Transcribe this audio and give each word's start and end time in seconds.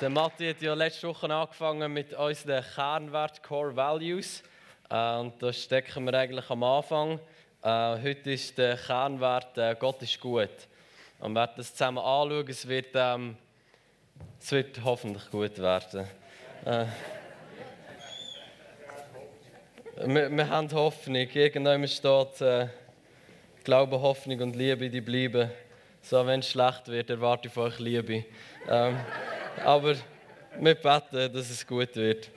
Der 0.00 0.10
Matti 0.10 0.48
hat 0.48 0.60
ja 0.62 0.74
letzte 0.74 1.08
Woche 1.08 1.32
angefangen 1.32 1.92
mit 1.92 2.12
unseren 2.14 2.64
Kernwert 2.74 3.42
Core 3.42 3.74
Values. 3.76 4.42
Äh, 4.90 5.16
und 5.16 5.42
da 5.42 5.52
stecken 5.52 6.04
wir 6.04 6.14
eigentlich 6.14 6.48
am 6.50 6.62
Anfang. 6.62 7.20
Äh, 7.62 8.02
heute 8.02 8.32
ist 8.32 8.58
der 8.58 8.76
Kernwert 8.76 9.56
äh, 9.56 9.76
Gott 9.78 10.02
ist 10.02 10.20
gut. 10.20 10.48
Und 11.20 11.32
wir 11.32 11.40
werden 11.40 11.52
das 11.56 11.72
zusammen 11.72 11.98
anschauen. 11.98 12.48
Es 12.48 12.68
wird, 12.68 12.88
ähm, 12.94 13.36
es 14.38 14.52
wird 14.52 14.82
hoffentlich 14.84 15.30
gut 15.30 15.58
werden. 15.58 16.06
Äh, 16.64 16.86
wir, 20.06 20.30
wir, 20.30 20.48
haben 20.48 20.70
Hoffnung. 20.72 21.28
Irgendwann 21.32 21.88
steht, 21.88 22.70
Glaube, 23.64 24.00
Hoffnung 24.00 24.40
und 24.40 24.56
Liebe, 24.56 24.90
die 24.90 25.00
bleiben. 25.00 25.50
So, 26.10 26.26
wenn 26.26 26.40
es 26.40 26.50
schlecht 26.50 26.88
wird, 26.88 27.08
erwarte 27.08 27.46
ich 27.46 27.54
von 27.54 27.68
euch 27.68 27.78
Liebe. 27.78 28.24
Ähm, 28.68 28.98
aber 29.64 29.94
wir 30.58 30.74
beten, 30.74 31.32
dass 31.32 31.50
es 31.50 31.64
gut 31.64 31.94
wird. 31.94 32.30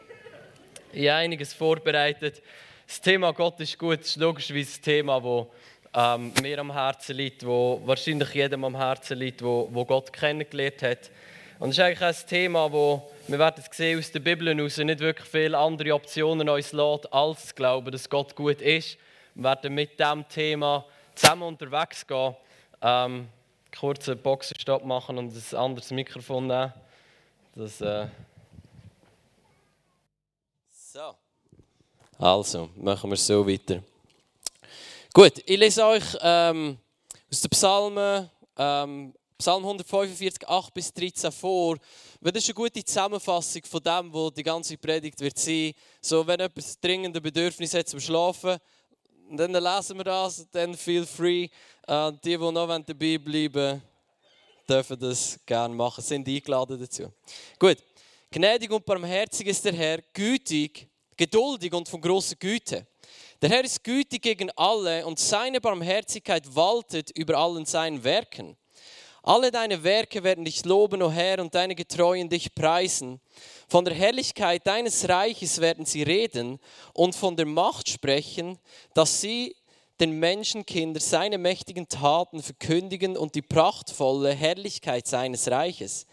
Ich 0.91 1.09
habe 1.09 1.21
einiges 1.21 1.55
vorbereitet. 1.55 2.43
Das 2.85 3.01
Thema 3.01 3.33
Gott 3.33 3.59
ist 3.61 3.79
gut, 3.79 4.01
ist 4.01 4.17
logischerweise 4.17 4.79
ein 4.79 4.83
Thema, 4.83 5.19
das 5.19 6.17
ähm, 6.19 6.31
mir 6.43 6.59
am 6.59 6.71
Herzen 6.71 7.15
liegt, 7.15 7.43
wo 7.43 7.81
wahrscheinlich 7.83 8.31
jedem 8.35 8.63
am 8.63 8.75
Herzen 8.75 9.17
liegt, 9.17 9.41
wo, 9.41 9.67
wo 9.71 9.83
Gott 9.85 10.13
kennengelernt 10.13 10.83
hat. 10.83 11.09
Und 11.57 11.71
es 11.71 11.79
ist 11.79 11.83
eigentlich 11.83 12.01
ein 12.03 12.27
Thema, 12.29 12.71
wo 12.71 13.11
wir 13.27 13.39
werden 13.39 13.63
es 13.67 13.75
sehen 13.75 13.97
aus 13.97 14.11
der 14.11 14.19
Bibel 14.19 14.55
heraus, 14.55 14.77
nicht 14.77 14.99
wirklich 14.99 15.27
viele 15.27 15.57
andere 15.57 15.95
Optionen 15.95 16.47
uns 16.47 16.73
lässt, 16.73 17.11
als 17.11 17.47
zu 17.47 17.55
glauben, 17.55 17.91
dass 17.91 18.07
Gott 18.07 18.35
gut 18.35 18.61
ist. 18.61 18.99
Wir 19.33 19.45
werden 19.45 19.73
mit 19.73 19.99
diesem 19.99 20.29
Thema 20.29 20.85
zusammen 21.15 21.41
unterwegs 21.41 22.05
gehen. 22.05 22.35
Ähm, 22.79 23.29
kurz 23.77 24.07
einen 24.07 24.21
Boxenstopp 24.21 24.85
machen 24.85 25.17
und 25.17 25.33
ein 25.35 25.57
anderes 25.57 25.91
Mikrofon 25.91 26.47
nehmen. 26.47 26.73
Das, 27.55 27.81
äh 27.81 28.07
so. 30.71 31.15
Also, 32.19 32.69
machen 32.75 33.09
wir 33.09 33.17
so 33.17 33.47
weiter. 33.47 33.83
Gut, 35.13 35.33
ich 35.45 35.57
lese 35.57 35.85
euch 35.85 36.03
ähm, 36.21 36.77
aus 37.31 37.41
den 37.41 37.49
Psalmen, 37.49 38.29
ähm, 38.57 39.13
Psalm 39.37 39.63
145, 39.63 40.47
8 40.47 40.73
bis 40.73 40.93
13 40.93 41.31
vor. 41.31 41.77
Das 42.21 42.33
ist 42.35 42.47
eine 42.47 42.53
gute 42.53 42.85
Zusammenfassung 42.85 43.63
von 43.65 43.83
dem, 43.83 44.13
was 44.13 44.33
die 44.33 44.43
ganze 44.43 44.77
Predigt 44.77 45.19
wird 45.19 45.37
sein. 45.37 45.73
So, 45.99 46.25
wenn 46.25 46.39
jemand 46.39 46.83
dringende 46.83 47.19
Bedürfnis 47.19 47.73
hat 47.73 47.87
zum 47.87 47.99
Schlafen, 47.99 48.57
dann 49.31 49.51
lesen 49.51 49.97
wir 49.97 50.03
das, 50.03 50.47
dann 50.51 50.75
feel 50.75 51.05
free. 51.05 51.49
Äh, 51.87 52.11
die, 52.23 52.37
die 52.37 52.37
noch 52.37 52.67
dabei 52.67 53.17
bleiben 53.17 53.81
dürfen 54.67 54.99
das 54.99 55.39
gerne 55.45 55.75
machen, 55.75 56.03
sind 56.03 56.27
eingeladen 56.27 56.79
dazu. 56.79 57.11
Gut, 57.59 57.77
gnädig 58.31 58.71
und 58.71 58.85
barmherzig 58.85 59.47
ist 59.47 59.65
der 59.65 59.73
Herr, 59.73 59.99
gütig, 60.13 60.87
geduldig 61.17 61.73
und 61.73 61.89
von 61.89 62.01
großer 62.01 62.35
Güte. 62.35 62.87
Der 63.41 63.49
Herr 63.49 63.63
ist 63.63 63.83
gütig 63.83 64.21
gegen 64.21 64.49
alle 64.51 65.05
und 65.05 65.19
seine 65.19 65.59
Barmherzigkeit 65.59 66.55
waltet 66.55 67.11
über 67.11 67.37
allen 67.37 67.65
seinen 67.65 68.03
Werken. 68.03 68.55
Alle 69.21 69.51
deine 69.51 69.83
Werke 69.83 70.23
werden 70.23 70.43
dich 70.43 70.65
loben, 70.65 71.01
o 71.01 71.07
oh 71.07 71.11
Herr, 71.11 71.39
und 71.39 71.55
deine 71.55 71.75
Getreuen 71.75 72.27
dich 72.29 72.53
preisen. 72.53 73.21
Von 73.73 73.85
der 73.85 73.95
Herrlichkeit 73.95 74.67
deines 74.67 75.09
Reiches 75.09 75.59
werden 75.59 75.83
sie 75.83 76.03
reden 76.03 76.59
und 76.93 77.15
von 77.15 77.35
der 77.35 77.47
Macht 77.47 77.89
sprechen, 77.89 78.59
dass 78.93 79.19
sie 79.19 79.55
den 79.99 80.11
Menschenkindern 80.19 81.01
seine 81.01 81.39
mächtigen 81.39 81.87
Taten 81.87 82.43
verkündigen 82.43 83.17
und 83.17 83.33
die 83.33 83.41
prachtvolle 83.41 84.31
Herrlichkeit 84.31 85.07
seines 85.07 85.49
Reiches. 85.49 86.05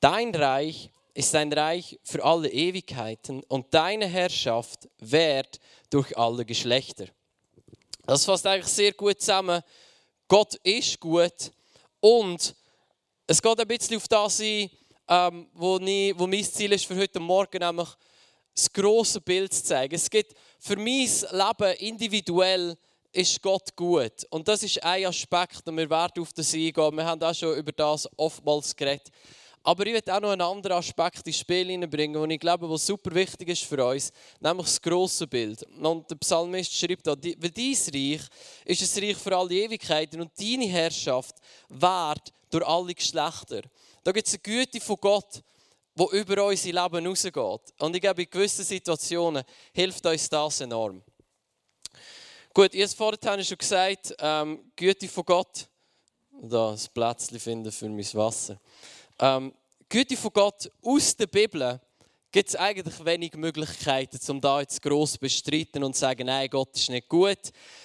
Dein 0.00 0.34
Reich 0.34 0.90
ist 1.14 1.34
ein 1.34 1.50
Reich 1.50 1.98
für 2.02 2.22
alle 2.22 2.50
Ewigkeiten 2.50 3.42
und 3.44 3.72
deine 3.72 4.06
Herrschaft 4.06 4.86
währt 4.98 5.60
durch 5.88 6.18
alle 6.18 6.44
Geschlechter. 6.44 7.06
Das 8.04 8.26
fasst 8.26 8.46
eigentlich 8.46 8.66
sehr 8.66 8.92
gut 8.92 9.20
zusammen. 9.20 9.62
Gott 10.28 10.56
ist 10.56 11.00
gut 11.00 11.52
und 12.00 12.54
es 13.26 13.40
geht 13.40 13.60
ein 13.60 13.66
bisschen 13.66 13.96
auf 13.96 14.08
das 14.08 14.40
ein, 14.40 14.68
ähm, 15.08 15.48
wo, 15.54 15.78
ich, 15.78 16.18
wo 16.18 16.26
mein 16.26 16.44
Ziel 16.44 16.72
ist 16.72 16.86
für 16.86 16.96
heute 16.96 17.20
Morgen, 17.20 17.58
nämlich 17.58 17.88
das 18.54 18.72
große 18.72 19.20
Bild 19.20 19.52
zu 19.52 19.64
zeigen. 19.64 19.94
Es 19.94 20.08
gibt 20.08 20.34
für 20.58 20.76
mein 20.76 21.08
Leben 21.08 21.76
individuell 21.78 22.76
ist 23.12 23.40
Gott 23.42 23.74
gut. 23.74 24.24
Und 24.30 24.46
das 24.46 24.62
ist 24.62 24.82
ein 24.82 25.06
Aspekt, 25.06 25.66
und 25.66 25.76
wir 25.76 25.88
werden 25.88 26.22
auf 26.22 26.32
das 26.32 26.52
eingehen. 26.52 26.96
Wir 26.96 27.04
haben 27.04 27.22
auch 27.22 27.34
schon 27.34 27.56
über 27.56 27.72
das 27.72 28.08
oftmals 28.16 28.76
geredet. 28.76 29.10
Aber 29.62 29.84
ich 29.84 29.94
werde 29.94 30.14
auch 30.14 30.20
noch 30.20 30.30
einen 30.30 30.42
anderen 30.42 30.76
Aspekt 30.76 31.26
ins 31.26 31.38
Spiel 31.38 31.66
hineinbringen, 31.66 32.20
den 32.20 32.30
ich 32.30 32.38
glaube, 32.38 32.70
was 32.70 32.86
super 32.86 33.12
wichtig 33.12 33.48
ist 33.48 33.64
für 33.64 33.84
uns, 33.84 34.12
nämlich 34.38 34.66
das 34.66 34.80
grosse 34.80 35.26
Bild. 35.26 35.64
Und 35.82 36.08
der 36.08 36.14
Psalmist 36.16 36.72
schreibt 36.72 37.06
da, 37.06 37.16
weil 37.16 37.50
dein 37.50 37.74
Reich 37.92 38.20
ist 38.64 38.96
ein 38.96 39.04
Reich 39.04 39.16
für 39.16 39.36
alle 39.36 39.54
Ewigkeiten 39.54 40.20
und 40.20 40.30
deine 40.38 40.66
Herrschaft 40.66 41.34
währt 41.68 42.32
durch 42.50 42.64
alle 42.64 42.94
Geschlechter. 42.94 43.62
Da 44.06 44.12
gibt 44.12 44.28
es 44.28 44.34
eine 44.34 44.40
Güte 44.40 44.80
von 44.80 44.98
Gott, 45.00 45.42
die 45.96 46.16
über 46.16 46.46
unser 46.46 46.70
Leben 46.70 46.98
hinausgeht. 46.98 47.74
Und 47.80 47.96
ich 47.96 48.00
glaube, 48.00 48.22
in 48.22 48.30
gewissen 48.30 48.64
Situationen 48.64 49.42
hilft 49.72 50.06
uns 50.06 50.28
das 50.28 50.60
enorm. 50.60 51.02
Gut, 52.54 52.72
es 52.72 52.94
vorhin 52.94 53.42
schon 53.42 53.58
gesagt, 53.58 54.14
ähm, 54.20 54.70
Güte 54.76 55.08
von 55.08 55.24
Gott. 55.24 55.66
Da 56.40 56.70
ein 56.70 56.80
Plätzchen 56.94 57.40
finden 57.40 57.72
für 57.72 57.88
mein 57.88 58.14
Wasser. 58.14 58.60
Ähm, 59.18 59.52
Güte 59.88 60.16
von 60.16 60.32
Gott 60.32 60.70
aus 60.84 61.16
der 61.16 61.26
Bibel 61.26 61.80
gibt 62.32 62.48
es 62.48 62.56
eigentlich 62.56 63.04
wenig 63.04 63.34
Möglichkeiten, 63.34 64.18
um 64.30 64.40
da 64.40 64.60
jetzt 64.60 64.82
gross 64.82 65.12
zu 65.12 65.18
bestreiten 65.18 65.82
und 65.82 65.94
zu 65.94 66.00
sagen, 66.00 66.26
nein, 66.26 66.48
Gott 66.50 66.76
ist 66.76 66.90
nicht 66.90 67.08
gut. 67.08 67.38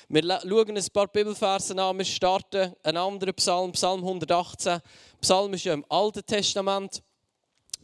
Wir 0.10 0.24
schauen 0.24 0.78
ein 0.78 0.86
paar 0.94 1.08
Bibelversen 1.08 1.80
an. 1.80 1.98
Wir 1.98 2.06
starten 2.06 2.74
einen 2.84 2.98
anderen 2.98 3.34
Psalm, 3.36 3.72
Psalm 3.72 4.02
118. 4.02 4.82
Psalm 5.22 5.54
ist 5.54 5.64
ja 5.64 5.74
im 5.74 5.86
Alten 5.90 6.26
Testament. 6.26 7.02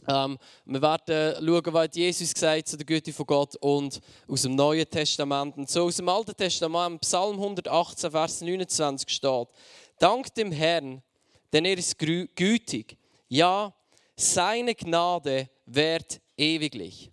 Ähm, 0.09 0.37
wir 0.65 0.81
werden 0.81 1.45
schauen, 1.45 1.73
was 1.73 1.89
Jesus 1.93 2.33
gesagt 2.33 2.67
zu 2.67 2.77
der 2.77 2.85
Güte 2.85 3.11
von 3.11 3.25
Gott 3.25 3.55
und 3.57 3.99
aus 4.27 4.41
dem 4.43 4.55
Neuen 4.55 4.89
Testament. 4.89 5.57
Und 5.57 5.69
so 5.69 5.83
aus 5.85 5.97
dem 5.97 6.09
Alten 6.09 6.35
Testament, 6.35 7.01
Psalm 7.01 7.35
118, 7.35 8.11
Vers 8.11 8.41
29 8.41 9.09
steht, 9.09 9.47
Dank 9.99 10.33
dem 10.35 10.51
Herrn, 10.51 11.01
denn 11.51 11.65
er 11.65 11.77
ist 11.77 11.97
gütig. 11.97 12.97
Ja, 13.27 13.73
seine 14.15 14.75
Gnade 14.75 15.49
währt 15.65 16.21
ewiglich. 16.37 17.11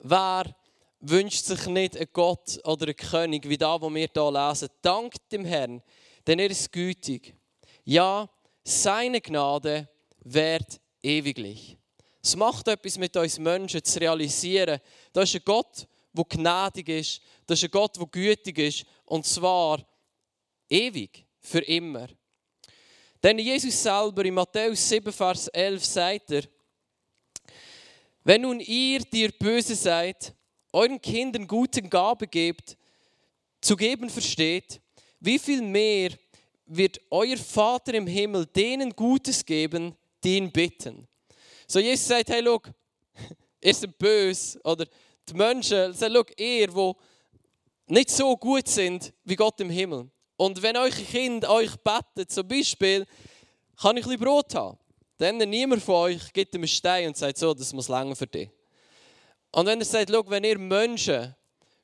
Wer 0.00 0.54
wünscht 1.00 1.44
sich 1.44 1.66
nicht 1.66 1.96
einen 1.96 2.08
Gott 2.12 2.58
oder 2.64 2.86
einen 2.86 2.96
König, 2.96 3.48
wie 3.48 3.56
da, 3.56 3.80
wo 3.80 3.88
wir 3.90 4.08
hier 4.12 4.30
lesen? 4.30 4.68
Dank 4.82 5.14
dem 5.30 5.44
Herrn, 5.44 5.82
denn 6.26 6.38
er 6.38 6.50
ist 6.50 6.72
gütig. 6.72 7.34
Ja, 7.84 8.28
seine 8.64 9.20
Gnade 9.20 9.88
währt 10.20 10.80
ewiglich. 11.02 11.76
Es 12.22 12.34
macht 12.34 12.66
etwas 12.66 12.98
mit 12.98 13.16
uns 13.16 13.38
Menschen 13.38 13.84
zu 13.84 14.00
realisieren, 14.00 14.80
da 15.12 15.22
ist 15.22 15.36
ein 15.36 15.42
Gott, 15.44 15.86
der 16.12 16.24
gnädig 16.24 16.88
ist, 16.88 17.20
da 17.46 17.54
ist 17.54 17.62
ein 17.62 17.70
Gott, 17.70 17.96
der 17.96 18.06
gütig 18.06 18.58
ist, 18.58 18.84
und 19.04 19.24
zwar 19.24 19.86
ewig, 20.68 21.24
für 21.38 21.60
immer. 21.60 22.08
Denn 23.22 23.38
Jesus 23.38 23.80
selber 23.80 24.24
in 24.24 24.34
Matthäus 24.34 24.88
7, 24.88 25.12
Vers 25.12 25.48
11 25.48 25.84
sagt 25.84 26.30
er, 26.32 26.42
wenn 28.26 28.42
nun 28.42 28.58
ihr, 28.58 28.98
die 28.98 29.22
ihr 29.22 29.30
böse 29.30 29.76
seid, 29.76 30.34
euren 30.72 31.00
Kindern 31.00 31.46
gute 31.46 31.80
Gabe 31.80 32.26
gebt, 32.26 32.76
zu 33.60 33.76
geben 33.76 34.10
versteht, 34.10 34.80
wie 35.20 35.38
viel 35.38 35.62
mehr 35.62 36.10
wird 36.66 37.00
euer 37.12 37.36
Vater 37.36 37.94
im 37.94 38.08
Himmel 38.08 38.44
denen 38.46 38.90
Gutes 38.90 39.46
geben, 39.46 39.94
die 40.24 40.38
ihn 40.38 40.50
bitten. 40.50 41.06
So 41.68 41.78
Jesus 41.78 42.08
sagt, 42.08 42.28
hey, 42.30 42.42
schau, 42.44 42.60
ihr 43.60 43.74
seid 43.74 43.96
böse. 43.96 44.60
Oder 44.64 44.86
die 45.28 45.34
Menschen 45.34 45.92
sagen, 45.92 46.14
schau, 46.16 46.24
ihr, 46.36 46.66
die 46.66 46.92
nicht 47.94 48.10
so 48.10 48.36
gut 48.36 48.66
sind 48.66 49.12
wie 49.22 49.36
Gott 49.36 49.60
im 49.60 49.70
Himmel. 49.70 50.10
Und 50.36 50.60
wenn 50.62 50.76
euch 50.76 51.10
Kind 51.12 51.48
euch 51.48 51.76
betet, 51.76 52.32
zum 52.32 52.48
Beispiel, 52.48 53.06
kann 53.80 53.96
ich 53.96 54.04
ein 54.04 54.10
bisschen 54.10 54.24
Brot 54.24 54.52
haben? 54.56 54.78
Dann 55.18 55.38
niemand 55.38 55.82
von 55.82 55.94
euch 55.94 56.32
gibt 56.32 56.54
ihm 56.54 56.60
einen 56.60 56.68
Stein 56.68 57.08
und 57.08 57.16
sagt 57.16 57.38
so, 57.38 57.54
das 57.54 57.72
muss 57.72 57.88
länger 57.88 58.14
für 58.14 58.26
dich. 58.26 58.50
Und 59.52 59.66
wenn 59.66 59.78
er 59.78 59.84
sagt, 59.84 60.10
schau, 60.10 60.22
wenn 60.28 60.44
ihr 60.44 60.58
Menschen 60.58 61.34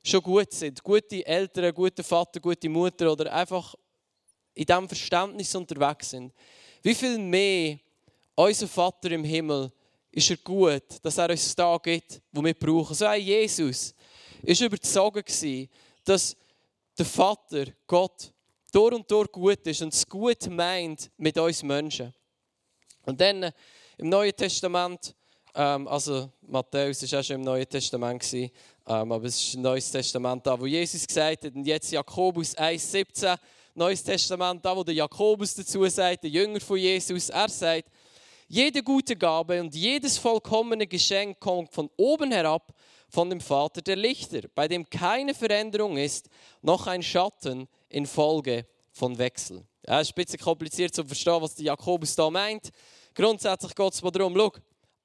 schon 0.03 0.21
gut 0.21 0.51
sind, 0.51 0.83
gute 0.83 1.25
Eltern, 1.25 1.73
gute 1.73 2.03
Vater, 2.03 2.39
gute 2.39 2.69
Mutter 2.69 3.11
oder 3.11 3.33
einfach 3.33 3.73
in 4.53 4.65
diesem 4.65 4.87
Verständnis 4.87 5.55
unterwegs 5.55 6.11
sind, 6.11 6.31
wie 6.83 6.93
viel 6.93 7.17
mehr 7.17 7.79
unser 8.35 8.67
Vater 8.67 9.11
im 9.11 9.23
Himmel 9.23 9.71
ist 10.11 10.29
er 10.29 10.37
gut, 10.37 10.83
dass 11.01 11.17
er 11.17 11.29
uns 11.29 11.55
da 11.55 11.77
gibt, 11.77 12.21
wo 12.31 12.43
wir 12.43 12.53
brauchen. 12.53 12.93
So 12.93 13.05
ein 13.05 13.21
Jesus 13.21 13.95
ist 14.43 14.61
überzeugt 14.61 15.31
dass 16.05 16.35
der 16.97 17.05
Vater, 17.05 17.65
Gott, 17.87 18.31
durch 18.71 18.93
und 18.93 19.09
durch 19.09 19.31
gut 19.31 19.65
ist 19.65 19.81
und 19.81 19.93
es 19.93 20.07
gut 20.07 20.47
meint 20.49 21.09
mit 21.17 21.37
uns 21.37 21.63
Menschen. 21.63 22.13
Und 23.05 23.19
dann 23.19 23.43
äh, 23.43 23.51
im 23.97 24.09
Neuen 24.09 24.35
Testament, 24.35 25.13
ähm, 25.55 25.87
also 25.87 26.29
Matthäus 26.41 27.11
war 27.11 27.19
auch 27.19 27.23
schon 27.23 27.35
im 27.37 27.41
Neuen 27.41 27.67
Testament, 27.67 28.21
gewesen, 28.21 28.51
ähm, 28.87 29.11
aber 29.11 29.25
es 29.25 29.41
ist 29.41 29.55
ein 29.55 29.61
Neues 29.61 29.91
Testament 29.91 30.45
da, 30.45 30.59
wo 30.59 30.65
Jesus 30.65 31.05
gesagt 31.05 31.45
hat, 31.45 31.55
und 31.55 31.65
jetzt 31.65 31.91
Jakobus 31.91 32.57
1,17, 32.57 33.37
Neues 33.75 34.03
Testament 34.03 34.63
da, 34.63 34.75
wo 34.75 34.83
der 34.83 34.93
Jakobus 34.93 35.55
dazu 35.55 35.87
sagt, 35.87 36.23
der 36.23 36.29
Jünger 36.29 36.59
von 36.59 36.77
Jesus, 36.77 37.29
er 37.29 37.49
sagt, 37.49 37.89
jede 38.47 38.83
gute 38.83 39.15
Gabe 39.15 39.59
und 39.61 39.73
jedes 39.73 40.17
vollkommene 40.17 40.85
Geschenk 40.85 41.39
kommt 41.39 41.73
von 41.73 41.89
oben 41.97 42.31
herab, 42.31 42.73
von 43.09 43.29
dem 43.29 43.41
Vater 43.41 43.81
der 43.81 43.95
Lichter, 43.95 44.41
bei 44.53 44.67
dem 44.67 44.89
keine 44.89 45.33
Veränderung 45.33 45.97
ist, 45.97 46.29
noch 46.61 46.87
ein 46.87 47.03
Schatten 47.03 47.67
infolge 47.89 48.65
von 48.91 49.17
Wechsel. 49.17 49.63
Ja, 49.85 49.99
es 49.99 50.07
ist 50.09 50.17
ein 50.17 50.23
bisschen 50.23 50.39
kompliziert 50.39 50.95
zu 50.95 51.03
verstehen, 51.03 51.41
was 51.41 51.55
der 51.55 51.65
Jakobus 51.65 52.15
da 52.15 52.29
meint. 52.29 52.69
Grundsätzlich 53.13 53.75
geht 53.75 53.93
es 53.93 53.99
darum, 53.99 54.33
schau, 54.35 54.51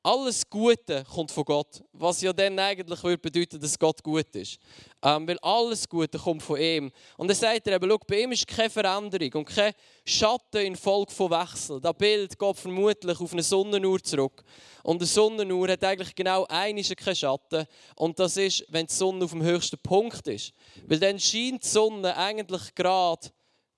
alles 0.05 0.49
Gute 0.49 1.05
kommt 1.05 1.33
von 1.33 1.45
Gott. 1.45 1.83
Was 1.93 2.23
ja 2.23 2.33
dann 2.33 2.59
eigentlich 2.59 3.03
würde 3.03 3.19
bedeuten, 3.19 3.61
dass 3.61 3.79
Gott 3.79 4.03
gut 4.03 4.35
ist. 4.37 4.59
Ähm, 5.03 5.27
weil 5.27 5.39
alles 5.41 5.89
Gute 5.89 6.17
kommt 6.17 6.43
von 6.43 6.61
ihm. 6.61 6.93
Und 7.17 7.29
dann 7.29 7.37
sagt 7.37 7.67
er 7.67 7.75
eben, 7.75 7.91
schau, 7.91 7.99
bei 8.07 8.23
ihm 8.23 8.33
ist 8.33 8.47
keine 8.47 8.71
Veränderung 8.71 9.33
und 9.35 9.45
kein 9.47 9.73
Schatten 10.05 10.65
in 10.65 10.77
Folge 10.77 11.13
von 11.13 11.31
Wechsel. 11.31 11.81
Das 11.81 11.95
Bild 11.95 12.39
geht 12.39 12.57
vermutlich 12.57 13.21
auf 13.21 13.33
eine 13.33 13.43
Sonnenuhr 13.43 14.03
zurück. 14.03 14.45
Und 14.85 14.99
eine 14.99 15.07
Sonnenuhr 15.07 15.69
hat 15.69 15.83
eigentlich 15.83 16.15
genau 16.15 16.47
einen 16.49 16.83
keinen 16.85 17.17
Schatten. 17.17 17.67
Und 17.97 18.19
das 18.19 18.37
ist, 18.37 18.65
wenn 18.69 18.87
die 18.87 18.95
Sonne 18.95 19.25
auf 19.25 19.33
dem 19.33 19.43
höchsten 19.43 19.79
Punkt 19.79 20.27
ist. 20.29 20.53
Weil 20.87 21.01
dann 21.01 21.19
scheint 21.19 21.65
die 21.65 21.69
Sonne 21.69 22.17
eigentlich 22.17 22.75
gerade 22.77 23.29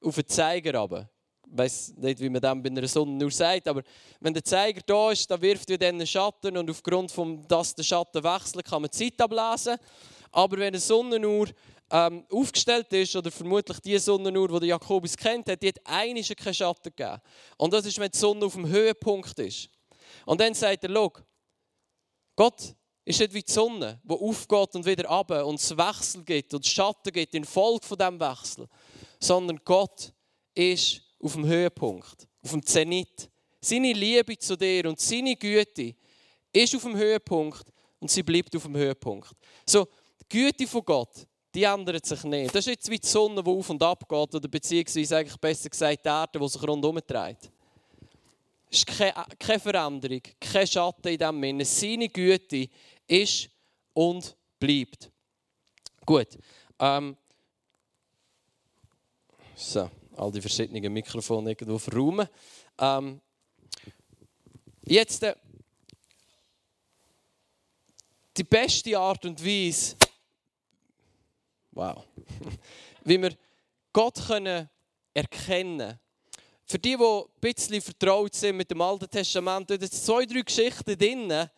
auf 0.03 0.15
den 0.15 0.27
Zeiger 0.27 0.79
runter 0.79 1.11
weiß 1.51 1.95
nicht, 1.97 2.21
wie 2.21 2.29
man 2.29 2.41
das 2.41 2.57
bei 2.63 2.71
einer 2.71 2.89
Sonne 2.89 3.13
nur 3.13 3.31
sagt, 3.31 3.69
aber 3.69 3.83
wenn 4.21 4.33
der 4.33 4.45
Zeiger 4.45 4.81
da 4.87 5.11
ist, 5.11 5.31
dann 5.31 5.43
wirft 5.43 5.69
er 5.71 5.79
dann 5.79 5.97
einen 5.97 6.07
Schatten 6.07 6.57
und 6.57 6.71
aufgrund 6.71 7.11
von 7.11 7.47
dass 7.49 7.75
der 7.75 7.83
Schatten 7.83 8.23
wechselt, 8.23 8.65
kann 8.65 8.83
man 8.83 8.91
Zeit 8.91 9.21
ablesen. 9.21 9.77
Aber 10.31 10.59
wenn 10.59 10.69
eine 10.69 10.79
Sonnenuhr 10.79 11.49
ähm, 11.91 12.25
aufgestellt 12.31 12.93
ist, 12.93 13.17
oder 13.17 13.31
vermutlich 13.31 13.81
die 13.81 13.99
Sonnenuhr, 13.99 14.61
die 14.61 14.69
Jakobus 14.69 15.17
kennt, 15.17 15.49
hat 15.49 15.63
die 15.63 15.69
hat 15.69 15.81
einen 15.85 16.23
keinen 16.23 16.55
Schatten 16.55 16.93
gegeben. 16.95 17.21
Und 17.57 17.73
das 17.73 17.85
ist, 17.87 17.99
wenn 17.99 18.11
die 18.11 18.19
Sonne 18.19 18.47
auf 18.47 18.55
dem 18.55 18.69
Höhepunkt 18.69 19.39
ist. 19.41 19.69
Und 20.27 20.41
dann 20.41 20.55
sagt 20.55 20.85
er, 20.85 20.91
schau, 20.91 21.13
Gott 22.37 22.75
ist 23.05 23.19
nicht 23.19 23.35
wie 23.35 23.43
die 23.43 23.53
Sonne, 23.53 24.01
die 24.05 24.15
aufgeht 24.15 24.75
und 24.75 24.87
wieder 24.87 25.11
ab 25.11 25.31
und 25.31 25.59
es 25.59 25.77
Wechsel 25.77 26.23
gibt 26.23 26.55
und 26.55 26.65
Schatten 26.65 27.13
gibt 27.13 27.35
in 27.35 27.45
Folge 27.45 27.85
von 27.85 27.99
diesem 27.99 28.21
Wechsel, 28.21 28.69
sondern 29.21 29.61
Gott 29.65 30.13
ist 30.55 31.03
auf 31.23 31.35
dem 31.35 31.47
Höhepunkt, 31.47 32.27
auf 32.43 32.51
dem 32.51 32.65
Zenit. 32.65 33.31
Seine 33.61 33.93
Liebe 33.93 34.39
zu 34.39 34.57
dir 34.57 34.89
und 34.89 34.99
seine 34.99 35.37
Güte 35.37 35.95
ist 36.53 36.75
auf 36.75 36.83
dem 36.83 36.97
Höhepunkt 36.97 37.65
und 37.99 38.11
sie 38.11 38.23
bleibt 38.23 38.57
auf 38.57 38.63
dem 38.63 38.77
Höhepunkt. 38.77 39.31
So, 39.67 39.87
die 40.23 40.39
Güte 40.39 40.67
von 40.67 40.85
Gott, 40.85 41.27
die 41.55 41.65
ändert 41.65 42.07
sich 42.07 42.25
nicht. 42.25 42.55
Das 42.55 42.67
ist 42.67 42.73
jetzt 42.73 42.91
wie 42.91 42.99
die 42.99 43.07
Sonne, 43.07 43.43
die 43.43 43.51
auf 43.51 43.69
und 43.69 43.83
ab 43.83 44.09
geht, 44.09 44.35
oder 44.35 44.49
beziehungsweise 44.49 45.19
eigentlich 45.19 45.37
besser 45.37 45.69
gesagt 45.69 46.05
die 46.05 46.09
Erde, 46.09 46.39
die 46.39 46.49
sich 46.49 46.63
rundherum 46.63 46.99
dreht. 47.07 47.51
Es 48.73 48.79
ist 48.79 48.87
keine, 48.87 49.59
Veränderung, 49.59 50.23
kein 50.41 50.67
Schatten 50.67 51.09
in 51.09 51.19
diesem 51.19 51.43
Sinne. 51.43 51.65
Seine 51.65 52.09
Güte 52.09 52.69
ist 53.07 53.51
und 53.93 54.37
bleibt. 54.59 55.11
Gut. 56.07 56.39
Ähm, 56.79 57.17
so 59.61 59.91
all 60.17 60.33
die 60.33 60.41
verschiedenen 60.41 60.93
Mikrofone 60.93 61.51
irgendwo 61.51 61.79
verräumen. 61.79 62.29
Ähm, 62.79 63.21
jetzt 64.85 65.23
äh, 65.23 65.35
die 68.37 68.45
beste 68.45 68.99
Art 68.99 69.25
und 69.25 69.45
Weise, 69.45 69.97
wow, 71.73 72.05
wie 73.05 73.21
wir 73.21 73.37
Gott 73.93 74.27
können 74.27 74.69
erkennen 75.13 75.99
Für 76.65 76.79
die, 76.79 76.97
die 76.97 77.03
ein 77.03 77.25
bisschen 77.41 77.81
vertraut 77.81 78.35
sind 78.35 78.57
mit 78.57 78.71
dem 78.71 78.81
Alten 78.81 79.11
Testament, 79.11 79.69
da 79.69 79.79
sind 79.79 79.93
zwei, 79.93 80.25
drei 80.25 80.43
Geschichten 80.43 80.97
drin, 80.97 81.49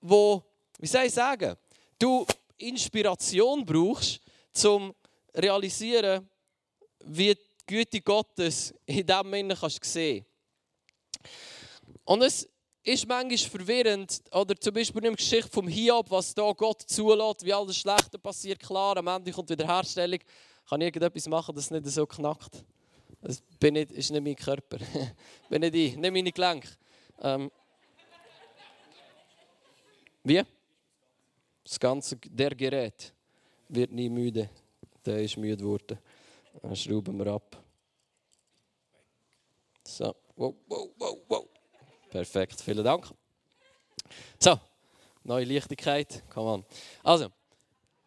wo, 0.00 0.42
wie 0.78 0.86
soll 0.86 1.06
ich 1.06 1.14
sagen, 1.14 1.56
du 1.98 2.26
Inspiration 2.58 3.64
brauchst, 3.64 4.20
um 4.66 4.94
realisieren, 5.34 6.28
wie 7.04 7.36
Güte 7.66 8.00
Gottes 8.00 8.74
in 8.86 9.06
dem 9.06 9.30
Sinne 9.30 9.56
kannst 9.56 9.84
sehen. 9.84 10.24
Und 12.04 12.22
es 12.22 12.48
ist 12.82 13.06
manchmal 13.06 13.38
verwirrend, 13.38 14.22
oder 14.32 14.56
zum 14.56 14.74
Beispiel 14.74 15.04
in 15.04 15.10
der 15.10 15.16
Geschichte 15.16 15.50
vom 15.50 15.68
Hiob, 15.68 16.10
was 16.10 16.34
da 16.34 16.50
Gott 16.52 16.82
zulässt, 16.82 17.44
wie 17.44 17.52
alles 17.52 17.76
Schlechte 17.76 18.18
passiert, 18.18 18.60
klar, 18.60 18.96
am 18.96 19.06
Ende 19.06 19.30
kommt 19.32 19.50
Wiederherstellung. 19.50 20.20
Kann 20.68 20.80
ich 20.80 20.86
irgendetwas 20.86 21.28
machen, 21.28 21.54
dass 21.54 21.64
es 21.64 21.70
nicht 21.70 21.86
so 21.86 22.06
knackt? 22.06 22.64
Das 23.20 23.42
bin 23.58 23.74
nicht, 23.74 23.92
ist 23.92 24.10
nicht 24.10 24.22
mein 24.22 24.36
Körper. 24.36 24.78
bin 25.48 25.60
nicht 25.60 25.74
ich, 25.74 25.96
nicht 25.96 26.12
meine 26.12 26.32
Gelenke. 26.32 26.68
Ähm. 27.20 27.50
Wie? 30.24 30.42
Das 31.64 31.78
ganze, 31.78 32.16
der 32.16 32.54
Gerät 32.54 33.12
wird 33.68 33.92
nie 33.92 34.08
müde. 34.08 34.48
Der 35.04 35.22
ist 35.22 35.36
müde 35.36 35.58
geworden. 35.58 35.98
Dann 36.62 36.76
schrauben 36.76 37.18
wir 37.18 37.32
ab. 37.32 37.62
So, 39.84 40.14
wow, 40.36 40.54
wow, 40.68 40.88
wow, 40.98 41.18
wow. 41.28 41.48
Perfekt, 42.10 42.60
vielen 42.60 42.84
Dank. 42.84 43.12
So, 44.38 44.58
neue 45.24 45.44
Leichtigkeit, 45.44 46.22
come 46.28 46.50
on. 46.50 46.64
Also, 47.02 47.30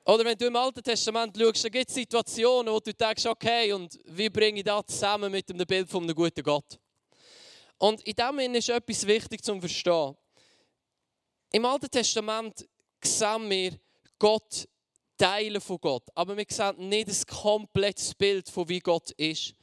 oder 0.06 0.26
wenn 0.26 0.38
du 0.38 0.48
im 0.48 0.56
Alten 0.56 0.84
Testament 0.84 1.38
schaust, 1.38 1.64
dann 1.64 1.72
gibt 1.72 1.90
es 1.90 1.96
Situationen, 1.96 2.74
wo 2.74 2.80
du 2.80 2.94
denkst, 2.94 3.26
okay, 3.26 3.72
und 3.72 3.98
wie 4.06 4.30
bringe 4.30 4.60
ich 4.60 4.66
das 4.66 4.86
zusammen 4.88 5.32
mit 5.32 5.48
dem 5.48 5.58
Bild 5.58 5.90
von 5.90 6.04
einem 6.04 6.16
guten 6.16 6.44
Gott? 6.44 6.78
Und 7.78 8.02
in 8.02 8.14
dem 8.14 8.38
Sinne 8.38 8.58
ist 8.58 8.70
etwas 8.70 9.08
wichtig 9.08 9.44
zu 9.44 9.60
verstehen. 9.60 10.16
Im 11.52 11.66
Alten 11.66 11.90
Testament 11.90 12.68
sehen 13.02 13.50
wir 13.50 13.80
Gott 14.20 14.68
Teile 15.24 15.62
von 15.62 15.78
Gott. 15.80 16.04
Aber 16.16 16.36
wir 16.36 16.46
sehen 16.50 16.90
nicht 16.90 17.08
ein 17.08 17.34
komplettes 17.34 18.14
Bild 18.14 18.50
von 18.50 18.68
wie 18.68 18.82
Gott 18.82 19.12
ist. 19.12 19.54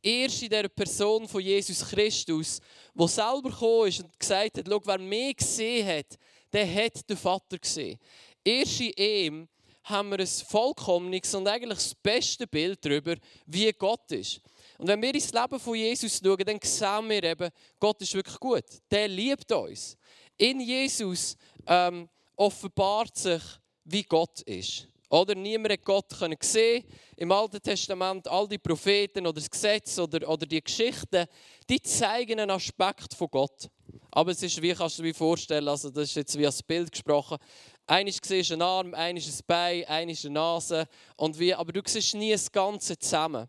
Erst 0.00 0.44
in 0.44 0.50
der 0.50 0.68
Person 0.68 1.26
von 1.26 1.40
Jesus 1.40 1.88
Christus, 1.88 2.60
wo 2.94 3.08
selber 3.08 3.50
gekommen 3.50 3.88
ist 3.88 4.00
und 4.00 4.16
gesagt 4.16 4.58
hat, 4.58 4.64
schau, 4.68 4.80
wer 4.84 4.98
mich 4.98 5.36
gesehen 5.38 5.88
hat, 5.88 6.16
der 6.52 6.72
hat 6.72 7.10
den 7.10 7.16
Vater 7.16 7.58
gesehen. 7.58 7.98
Erst 8.44 8.80
in 8.80 8.92
ihm 8.92 9.48
haben 9.82 10.10
wir 10.10 10.20
ein 10.20 10.26
vollkommenes 10.28 11.34
und 11.34 11.48
eigentlich 11.48 11.78
das 11.78 11.96
beste 11.96 12.46
Bild 12.46 12.84
darüber, 12.84 13.16
wie 13.46 13.72
Gott 13.72 14.12
ist. 14.12 14.40
Und 14.78 14.86
wenn 14.86 15.02
wir 15.02 15.12
ins 15.12 15.32
Leben 15.32 15.58
von 15.58 15.74
Jesus 15.74 16.20
schauen, 16.22 16.44
dann 16.46 16.60
sehen 16.62 17.08
wir 17.08 17.24
eben, 17.24 17.50
Gott 17.80 18.00
ist 18.02 18.14
wirklich 18.14 18.38
gut. 18.38 18.66
Der 18.88 19.08
liebt 19.08 19.50
uns. 19.50 19.96
In 20.36 20.60
Jesus 20.60 21.36
ähm, 21.66 22.08
offenbart 22.36 23.16
sich, 23.16 23.42
wie 23.82 24.04
Gott 24.04 24.42
ist. 24.42 24.86
Oder 25.10 25.34
niemand 25.34 25.72
hat 25.72 25.84
Gott 25.84 26.14
sehen 26.40 26.84
Im 27.16 27.32
Alten 27.32 27.62
Testament, 27.62 28.28
all 28.28 28.46
die 28.46 28.58
Propheten 28.58 29.26
oder 29.26 29.40
das 29.40 29.50
Gesetz 29.50 29.98
oder, 29.98 30.28
oder 30.28 30.44
die 30.44 30.62
Geschichten, 30.62 31.26
die 31.68 31.80
zeigen 31.80 32.40
einen 32.40 32.50
Aspekt 32.50 33.14
von 33.14 33.28
Gott. 33.30 33.70
Aber 34.10 34.32
es 34.32 34.42
ist, 34.42 34.60
wie 34.60 34.74
kannst 34.74 34.98
du 34.98 35.02
dir 35.02 35.14
vorstellen, 35.14 35.66
also 35.68 35.90
das 35.90 36.10
ist 36.10 36.16
jetzt 36.16 36.38
wie 36.38 36.44
als 36.44 36.62
Bild 36.62 36.92
gesprochen, 36.92 37.38
eines 37.86 38.18
siehst 38.22 38.52
ein 38.52 38.60
Arm, 38.60 38.92
eines 38.92 39.26
ein 39.26 39.44
Bein, 39.46 39.84
eines 39.86 40.24
eine 40.26 40.34
Nase. 40.34 40.86
Und 41.16 41.38
wie, 41.38 41.54
aber 41.54 41.72
du 41.72 41.80
siehst 41.86 42.14
nie 42.14 42.32
das 42.32 42.52
Ganze 42.52 42.98
zusammen. 42.98 43.48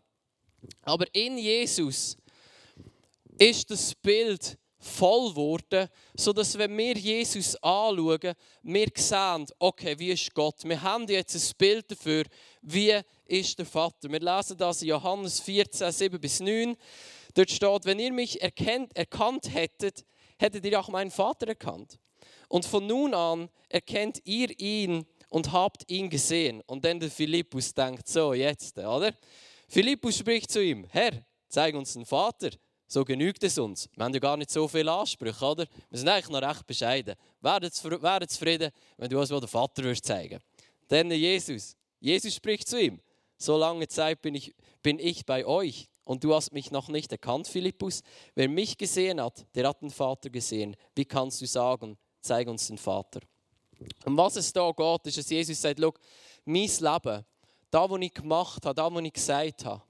Aber 0.82 1.06
in 1.14 1.36
Jesus 1.36 2.16
ist 3.38 3.70
das 3.70 3.94
Bild 3.94 4.58
voll 4.80 5.30
geworden, 5.30 5.88
sodass 6.14 6.56
wenn 6.56 6.76
wir 6.76 6.94
Jesus 6.94 7.54
anschauen, 7.56 8.34
wir 8.62 8.88
sehen, 8.96 9.46
okay, 9.58 9.98
wie 9.98 10.10
ist 10.10 10.34
Gott? 10.34 10.64
Wir 10.64 10.80
haben 10.80 11.06
jetzt 11.06 11.34
ein 11.34 11.56
Bild 11.58 11.90
dafür, 11.90 12.24
wie 12.62 12.98
ist 13.26 13.58
der 13.58 13.66
Vater. 13.66 14.10
Wir 14.10 14.20
lesen 14.20 14.56
das 14.56 14.82
in 14.82 14.88
Johannes 14.88 15.38
14, 15.40 15.92
7 15.92 16.20
bis 16.20 16.40
9. 16.40 16.76
Dort 17.34 17.50
steht, 17.50 17.84
wenn 17.84 17.98
ihr 17.98 18.12
mich 18.12 18.40
erkennt, 18.40 18.96
erkannt 18.96 19.52
hättet, 19.52 20.04
hättet 20.38 20.64
ihr 20.64 20.80
auch 20.80 20.88
meinen 20.88 21.10
Vater 21.10 21.46
erkannt. 21.48 21.98
Und 22.48 22.64
von 22.64 22.86
nun 22.86 23.14
an 23.14 23.50
erkennt 23.68 24.20
ihr 24.24 24.58
ihn 24.58 25.06
und 25.28 25.52
habt 25.52 25.88
ihn 25.90 26.10
gesehen. 26.10 26.62
Und 26.66 26.84
dann 26.84 26.98
der 26.98 27.10
Philippus 27.10 27.74
denkt 27.74 28.08
so, 28.08 28.32
jetzt, 28.32 28.78
oder? 28.78 29.14
Philippus 29.68 30.18
spricht 30.18 30.50
zu 30.50 30.64
ihm, 30.64 30.86
Herr, 30.90 31.12
zeig 31.48 31.74
uns 31.74 31.92
den 31.92 32.04
Vater, 32.04 32.50
so 32.92 33.04
genügt 33.04 33.44
es 33.44 33.56
uns. 33.56 33.88
Wir 33.94 34.04
haben 34.04 34.12
ja 34.12 34.18
gar 34.18 34.36
nicht 34.36 34.50
so 34.50 34.66
viele 34.66 34.90
Ansprüche, 34.90 35.44
oder? 35.44 35.66
Wir 35.90 35.98
sind 35.98 36.08
eigentlich 36.08 36.28
noch 36.28 36.42
recht 36.42 36.66
bescheiden. 36.66 37.14
Wäre 37.40 37.70
zufrieden, 37.70 38.72
wenn 38.96 39.08
du 39.08 39.20
uns 39.20 39.28
den 39.28 39.46
Vater 39.46 39.84
würdest 39.84 40.04
zeigen 40.04 40.40
Denn 40.90 41.08
Jesus, 41.12 41.76
Jesus 42.00 42.34
spricht 42.34 42.68
zu 42.68 42.80
ihm, 42.80 43.00
so 43.38 43.56
lange 43.56 43.86
Zeit 43.86 44.20
bin 44.20 44.34
ich, 44.34 44.52
bin 44.82 44.98
ich 44.98 45.24
bei 45.24 45.46
euch 45.46 45.88
und 46.04 46.24
du 46.24 46.34
hast 46.34 46.52
mich 46.52 46.72
noch 46.72 46.88
nicht 46.88 47.12
erkannt, 47.12 47.46
Philippus? 47.46 48.02
Wer 48.34 48.48
mich 48.48 48.76
gesehen 48.76 49.20
hat, 49.20 49.46
der 49.54 49.68
hat 49.68 49.82
den 49.82 49.90
Vater 49.90 50.28
gesehen. 50.28 50.74
Wie 50.96 51.04
kannst 51.04 51.40
du 51.40 51.46
sagen, 51.46 51.96
zeig 52.20 52.48
uns 52.48 52.66
den 52.66 52.78
Vater? 52.78 53.20
Um 54.04 54.16
was 54.16 54.34
es 54.34 54.52
da 54.52 54.72
geht, 54.72 55.06
ist, 55.06 55.16
dass 55.16 55.30
Jesus 55.30 55.62
sagt, 55.62 55.78
schau, 55.80 55.94
mein 56.44 56.68
Leben, 56.68 57.24
da, 57.70 57.88
was 57.88 58.00
ich 58.00 58.14
gemacht 58.14 58.66
habe, 58.66 58.74
da, 58.74 58.92
was 58.92 59.04
ich 59.04 59.12
gesagt 59.12 59.64
habe, 59.64 59.82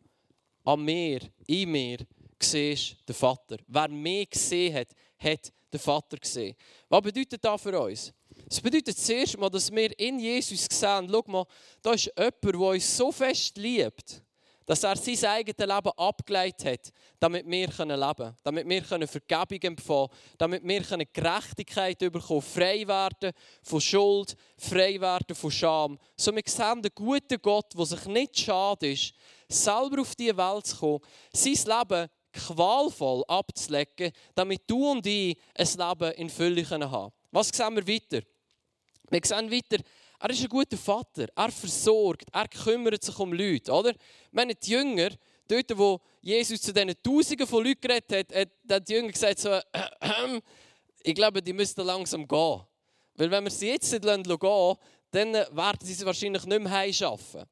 an 0.65 0.85
mir, 0.85 1.21
in 1.47 1.71
mir, 1.71 1.99
siehst 2.43 2.97
den 3.09 3.15
Vater. 3.15 3.57
Wer 3.67 3.89
mich 3.89 4.31
gesehen 4.31 4.75
hat, 4.75 4.89
hat 5.19 5.53
den 5.73 5.81
Vater 5.81 6.17
gesehen. 6.17 6.57
Was 6.89 7.03
bedeutet 7.03 7.45
das 7.45 7.61
für 7.61 7.81
uns? 7.81 8.13
Es 8.49 8.61
bedeutet 8.61 8.99
zuerst 8.99 9.39
mal, 9.39 9.51
dass 9.51 9.71
wir 9.71 9.99
in 9.99 10.19
Jesus 10.19 10.67
sehen, 10.71 11.09
schau 11.11 11.25
mal, 11.27 11.47
da 11.83 11.93
ist 11.93 12.11
jemand, 12.17 12.45
der 12.45 12.61
uns 12.61 12.97
so 12.97 13.13
fest 13.13 13.57
liebt, 13.57 14.23
dass 14.67 14.85
er 14.85 14.97
sein 14.97 15.25
eigenes 15.31 15.59
Leben 15.59 15.91
abgeleitet 15.97 16.65
hat, 16.65 16.93
damit 17.19 17.45
wir 17.45 17.67
leben 17.67 17.73
können, 17.73 18.35
damit 18.43 18.69
wir 18.69 19.09
Vergebung 19.09 19.61
empfangen 19.63 20.09
damit 20.39 20.63
wir 20.63 21.07
Gerechtigkeit 21.13 21.99
bekommen 21.99 22.43
frei 22.43 22.87
werden 22.87 23.33
von 23.63 23.81
Schuld, 23.81 24.37
frei 24.57 25.01
werden 25.01 25.35
von 25.35 25.51
Scham. 25.51 25.99
So 26.17 26.35
wir 26.35 26.43
sehen 26.47 26.83
den 26.83 26.93
guten 26.95 27.43
Gott, 27.43 27.77
der 27.77 27.87
sich 27.87 28.05
nicht 28.07 28.39
schade 28.39 28.93
ist, 28.93 29.13
selber 29.49 30.03
auf 30.03 30.15
diese 30.15 30.37
Welt 30.37 30.67
zu 30.67 30.77
kommen, 30.77 31.01
sein 31.33 31.79
Leben 31.79 32.09
qualvoll 32.33 33.25
abzulegen, 33.29 34.13
damit 34.35 34.63
du 34.67 34.91
und 34.91 35.07
ich 35.07 35.37
ein 35.55 35.67
Leben 35.67 36.13
in 36.15 36.31
Fülle 36.31 36.69
haben 36.69 37.13
Was 37.31 37.49
sehen 37.49 37.77
wir 37.77 37.87
weiter? 37.87 38.25
Wir 39.11 39.21
sehen 39.25 39.51
weiter, 39.51 39.83
er 40.21 40.31
ist 40.31 40.43
ein 40.43 40.49
guter 40.49 40.77
Vater. 40.77 41.29
Er 41.35 41.51
versorgt, 41.51 42.27
er 42.33 42.47
kümmert 42.47 43.03
sich 43.03 43.19
um 43.19 43.33
Leute. 43.33 43.73
Oder? 43.73 43.95
Wenn 44.31 44.49
die 44.51 44.71
Jünger, 44.71 45.11
dort 45.49 45.79
wo 45.79 46.01
Jesus 46.21 46.61
zu 46.61 46.75
diesen 46.75 46.95
Tausenden 47.03 47.47
von 47.47 47.65
Leuten 47.65 47.81
geredet 47.81 48.31
hat, 48.31 48.49
hat 48.71 48.89
die 48.89 48.93
Jünger 48.93 49.13
gesagt, 49.13 49.39
so, 49.39 49.49
äh, 49.49 49.63
äh, 49.73 50.41
ich 51.03 51.15
glaube, 51.15 51.43
die 51.43 51.55
müssten 51.55 51.81
langsam 51.87 52.29
gehen. 52.29 52.61
Weil 53.15 53.31
wenn 53.31 53.45
wir 53.45 53.51
sie 53.51 53.69
jetzt 53.69 53.91
nicht 53.91 54.03
gehen 54.03 54.25
lassen, 54.25 54.79
dann 55.11 55.33
werden 55.33 55.79
sie 55.81 56.07
wahrscheinlich 56.07 56.45
nicht 56.45 56.61
mehr 56.61 56.71
heimschaffen, 56.71 57.45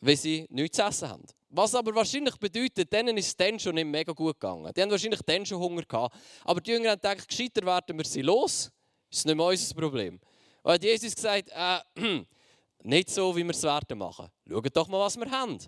weil 0.00 0.16
sie 0.16 0.46
nichts 0.50 0.76
zu 0.76 0.82
essen 0.82 1.08
haben. 1.08 1.24
Was 1.50 1.74
aber 1.74 1.94
wahrscheinlich 1.94 2.36
bedeutet, 2.36 2.92
denen 2.92 3.16
ist 3.16 3.28
es 3.28 3.36
dann 3.36 3.58
schon 3.58 3.74
nicht 3.74 3.86
mega 3.86 4.12
gut 4.12 4.38
gegangen. 4.38 4.70
Die 4.74 4.82
haben 4.82 4.90
wahrscheinlich 4.90 5.22
dann 5.22 5.46
schon 5.46 5.58
Hunger 5.58 5.82
gehabt. 5.82 6.14
Aber 6.44 6.60
die 6.60 6.72
Jünger 6.72 6.90
haben 6.90 7.00
gedacht, 7.00 7.26
gescheiter 7.26 7.64
werden 7.64 7.96
wir 7.96 8.04
sie 8.04 8.22
los. 8.22 8.70
Das 9.08 9.20
ist 9.20 9.26
nicht 9.26 9.34
mehr 9.34 9.46
unser 9.46 9.74
Problem. 9.74 10.20
Und 10.62 10.72
hat 10.72 10.84
Jesus 10.84 11.14
gesagt, 11.14 11.50
äh, 11.50 11.80
nicht 12.82 13.10
so, 13.10 13.34
wie 13.34 13.44
wir 13.44 13.50
es 13.50 13.62
werden 13.62 13.98
machen. 13.98 14.28
Schaut 14.46 14.76
doch 14.76 14.88
mal, 14.88 15.00
was 15.00 15.16
wir 15.16 15.30
haben. 15.30 15.58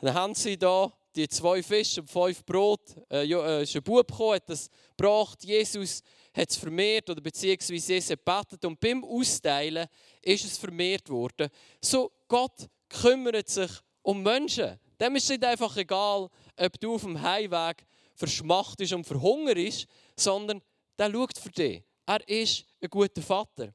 Dann 0.00 0.14
haben 0.14 0.34
sie 0.34 0.58
da 0.58 0.92
die 1.14 1.28
zwei 1.28 1.62
Fische 1.62 2.00
und 2.00 2.10
fünf 2.10 2.44
Brot. 2.44 2.80
Äh, 3.10 3.30
äh, 3.30 3.62
ist 3.62 3.76
ein 3.76 3.82
Bub 3.82 4.06
gekommen, 4.06 4.34
hat 4.34 4.48
das 4.48 4.68
gebracht. 4.96 5.44
Jesus 5.44 6.02
hat 6.32 6.50
es 6.50 6.56
vermehrt 6.56 7.08
oder 7.10 7.20
beziehungsweise 7.20 7.92
Jesus 7.92 8.08
gebetet 8.08 8.64
und 8.64 8.80
beim 8.80 9.04
Austeilen 9.04 9.86
ist 10.22 10.44
es 10.44 10.58
vermehrt 10.58 11.08
worden. 11.08 11.48
So, 11.80 12.12
Gott 12.28 12.68
kümmert 12.88 13.48
sich 13.48 13.70
um 13.70 13.89
Menschen. 14.04 14.78
Dem 15.00 15.16
ist 15.16 15.24
es 15.24 15.30
nicht 15.30 15.44
einfach 15.44 15.76
egal, 15.76 16.28
ob 16.56 16.80
du 16.80 16.94
auf 16.94 17.02
dem 17.02 17.20
Heimweg 17.20 17.86
verschmacht 18.14 18.80
ist 18.80 18.92
und 18.92 19.06
verhungert 19.06 19.58
ist, 19.58 19.86
sondern 20.16 20.60
der 20.98 21.10
schaut 21.10 21.38
für 21.38 21.50
dich. 21.50 21.82
Er 22.06 22.28
ist 22.28 22.64
ein 22.80 22.90
guter 22.90 23.22
Vater. 23.22 23.72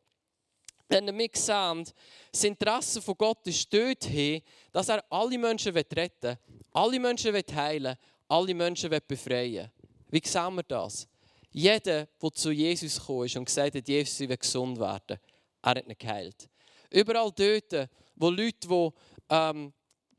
Denn 0.89 1.17
wir 1.17 1.29
sehen, 1.33 1.83
das 2.31 2.43
Interesse 2.43 3.01
von 3.01 3.15
Gott 3.17 3.47
ist 3.47 3.73
dorthin, 3.73 4.41
dass 4.71 4.89
er 4.89 5.03
alle 5.09 5.37
Menschen 5.37 5.73
retten 5.73 6.21
will, 6.21 6.37
alle 6.73 6.99
Menschen 6.99 7.33
heilen 7.33 7.97
alle 8.27 8.53
Menschen 8.53 8.89
befreien. 9.07 9.71
Wie 10.09 10.21
sehen 10.23 10.55
wir 10.55 10.63
das? 10.63 11.07
Jeder, 11.51 12.05
der 12.05 12.33
zu 12.33 12.51
Jesus 12.51 12.99
gekommen 12.99 13.25
ist 13.25 13.37
und 13.37 13.45
gesagt 13.45 13.75
hat, 13.75 13.87
Jesus 13.87 14.19
will 14.19 14.37
gesund 14.37 14.79
werden, 14.79 15.19
er 15.61 15.69
hat 15.69 15.85
ihn 15.85 15.95
geheilt. 15.97 16.49
Überall 16.89 17.31
dort, 17.31 17.89
wo 18.15 18.29
Leute, 18.29 18.67
die 18.67 18.89
ähm, 19.29 19.73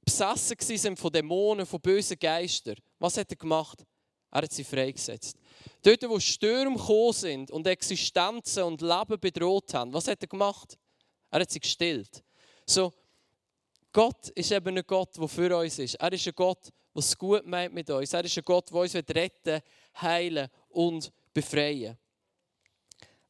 besessen 0.07 0.57
waren 0.59 0.97
von 0.97 1.13
Dämonen, 1.13 1.67
von 1.67 1.81
bösen 1.81 2.19
Geistern, 2.19 2.77
was 2.99 3.19
hat 3.19 3.31
er 3.31 3.37
gemacht? 3.37 3.85
Er 4.31 4.43
hat 4.43 4.53
sie 4.53 4.65
freigesetzt. 4.65 5.37
Dort, 5.83 6.09
wo 6.09 6.19
Stürme 6.21 6.77
gekommen 6.77 7.13
sind 7.13 7.51
und 7.51 7.67
Existenzen 7.67 8.63
und 8.63 8.81
Leben 8.81 9.21
bedroht 9.21 9.75
haben, 9.75 9.93
was 9.93 10.09
hat 10.09 10.23
er 10.23 10.29
gemacht? 10.29 10.79
Er 11.31 11.41
hat 11.41 11.51
sie 11.51 11.61
gestillt. 11.61 12.23
So, 12.65 12.93
Gott 13.93 14.29
ist 14.31 14.53
eben 14.53 14.77
ein 14.77 14.85
Gott, 14.87 15.17
der 15.17 15.29
für 15.29 15.57
uns 15.57 15.79
ist. 15.79 15.95
Er 15.95 16.13
ist 16.13 16.27
ein 16.27 16.35
Gott, 16.35 16.65
der 16.65 17.01
es 17.01 17.17
gut 17.17 17.47
meint 17.47 17.75
mit 17.75 17.89
uns. 17.91 18.13
Er 18.13 18.25
ist 18.25 18.37
ein 18.37 18.45
Gott, 18.45 18.71
der 18.71 18.77
uns 18.77 18.95
retten, 18.95 19.61
heilen 20.01 20.49
und 20.69 21.11
befreien 21.33 21.97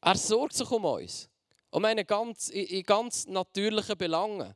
Er 0.01 0.17
sorgt 0.17 0.55
sich 0.55 0.71
um 0.71 0.85
uns. 0.85 1.29
Um 1.71 1.85
eine 1.85 2.05
ganz, 2.05 2.49
in 2.49 2.83
ganz 2.83 3.27
natürlichen 3.27 3.97
Belangen. 3.97 4.55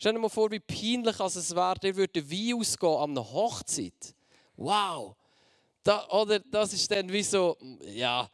Stell 0.00 0.14
dir 0.14 0.18
mal 0.18 0.30
vor, 0.30 0.50
wie 0.50 0.60
peinlich 0.60 1.20
es 1.20 1.54
wäre, 1.54 1.78
der 1.78 1.94
würde 1.94 2.30
Wein 2.30 2.58
ausgehen 2.58 2.96
an 2.96 3.10
einer 3.10 3.32
Hochzeit. 3.32 4.14
Wow! 4.56 5.14
Da, 5.82 6.08
oder 6.08 6.38
das 6.38 6.72
ist 6.72 6.90
dann 6.90 7.12
wie 7.12 7.22
so, 7.22 7.58
ja, 7.84 8.26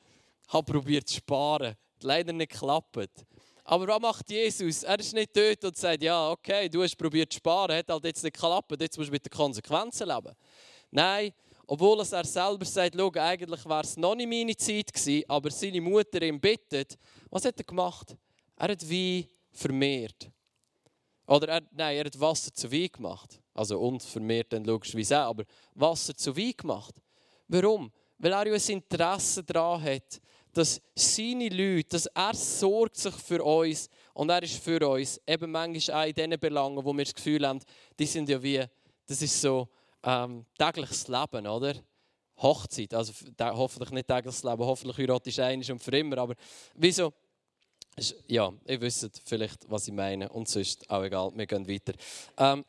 ich 0.46 0.52
habe 0.52 0.72
probiert 0.72 1.08
zu 1.08 1.16
sparen, 1.16 1.74
leider 2.02 2.32
nicht 2.32 2.52
geklappt. 2.52 3.26
Aber 3.64 3.88
was 3.88 4.00
macht 4.00 4.30
Jesus? 4.30 4.84
Er 4.84 4.96
ist 5.00 5.12
nicht 5.12 5.36
dort 5.36 5.64
und 5.64 5.76
sagt, 5.76 6.04
ja, 6.04 6.30
okay, 6.30 6.68
du 6.68 6.84
hast 6.84 6.96
probiert 6.96 7.32
zu 7.32 7.38
sparen, 7.38 7.76
hat 7.76 7.88
halt 7.88 8.04
jetzt 8.04 8.22
nicht 8.22 8.34
geklappt, 8.34 8.80
jetzt 8.80 8.96
musst 8.96 9.08
du 9.08 9.12
mit 9.12 9.24
den 9.24 9.30
Konsequenzen 9.30 10.06
leben. 10.06 10.36
Nein, 10.92 11.32
obwohl 11.66 11.98
er 11.98 12.24
selber 12.24 12.64
sagt, 12.64 12.94
schau, 12.96 13.10
eigentlich 13.12 13.64
wäre 13.64 13.80
es 13.80 13.96
noch 13.96 14.14
nicht 14.14 14.28
meine 14.28 14.56
Zeit 14.56 14.92
gewesen, 14.92 15.24
aber 15.26 15.50
seine 15.50 15.80
Mutter 15.80 16.22
ihn 16.22 16.40
bittet, 16.40 16.96
was 17.28 17.44
hat 17.44 17.58
er 17.58 17.64
gemacht? 17.64 18.14
Er 18.56 18.68
hat 18.68 18.88
Wein 18.88 19.26
vermehrt. 19.50 20.30
Oder 21.26 21.48
er, 21.48 21.62
nein, 21.72 21.96
er 21.96 22.04
hat 22.04 22.20
Wasser 22.20 22.52
zu 22.52 22.70
Wein 22.70 22.88
gemacht. 22.92 23.40
Also 23.54 23.78
und 23.78 24.02
vermehrt 24.02 24.52
dann 24.52 24.64
logischerweise 24.64 25.20
auch, 25.20 25.30
aber 25.30 25.44
Wasser 25.74 26.14
zu 26.14 26.36
Wein 26.36 26.52
gemacht. 26.56 26.94
Warum? 27.48 27.90
Weil 28.18 28.32
er 28.32 28.46
ja 28.46 28.54
ein 28.54 28.60
Interesse 28.68 29.42
daran 29.42 29.82
hat, 29.82 30.20
dass 30.52 30.80
seine 30.94 31.48
Leute, 31.48 31.88
dass 31.90 32.06
er 32.06 32.34
sorgt 32.34 32.96
sich 32.96 33.14
für 33.14 33.42
uns 33.42 33.90
und 34.14 34.30
er 34.30 34.42
ist 34.42 34.62
für 34.62 34.88
uns. 34.88 35.20
Eben 35.26 35.50
manchmal 35.50 36.02
auch 36.04 36.08
in 36.08 36.14
diesen 36.14 36.40
Belangen, 36.40 36.84
wo 36.84 36.92
wir 36.94 37.04
das 37.04 37.14
Gefühl 37.14 37.46
haben, 37.46 37.60
die 37.98 38.06
sind 38.06 38.28
ja 38.28 38.42
wie, 38.42 38.64
das 39.06 39.20
ist 39.20 39.40
so 39.40 39.68
ähm, 40.02 40.46
tägliches 40.58 41.08
Leben, 41.08 41.46
oder? 41.46 41.74
Hochzeit, 42.38 42.92
also 42.94 43.12
hoffentlich 43.40 43.90
nicht 43.90 44.08
tägliches 44.08 44.42
Leben, 44.44 44.64
hoffentlich 44.64 44.98
heiratest 44.98 45.38
du 45.38 45.44
einiges 45.44 45.70
und 45.70 45.82
für 45.82 45.96
immer, 45.96 46.18
aber 46.18 46.34
wieso? 46.74 47.12
Ja, 48.26 48.52
ihr 48.66 48.80
wisst 48.82 49.22
vielleicht, 49.24 49.70
was 49.70 49.88
ich 49.88 49.94
meine 49.94 50.28
und 50.28 50.46
sonst 50.48 50.88
auch 50.90 51.02
egal, 51.02 51.32
wir 51.34 51.46
gehen 51.46 51.66
weiter. 51.66 51.94
Ähm, 52.36 52.62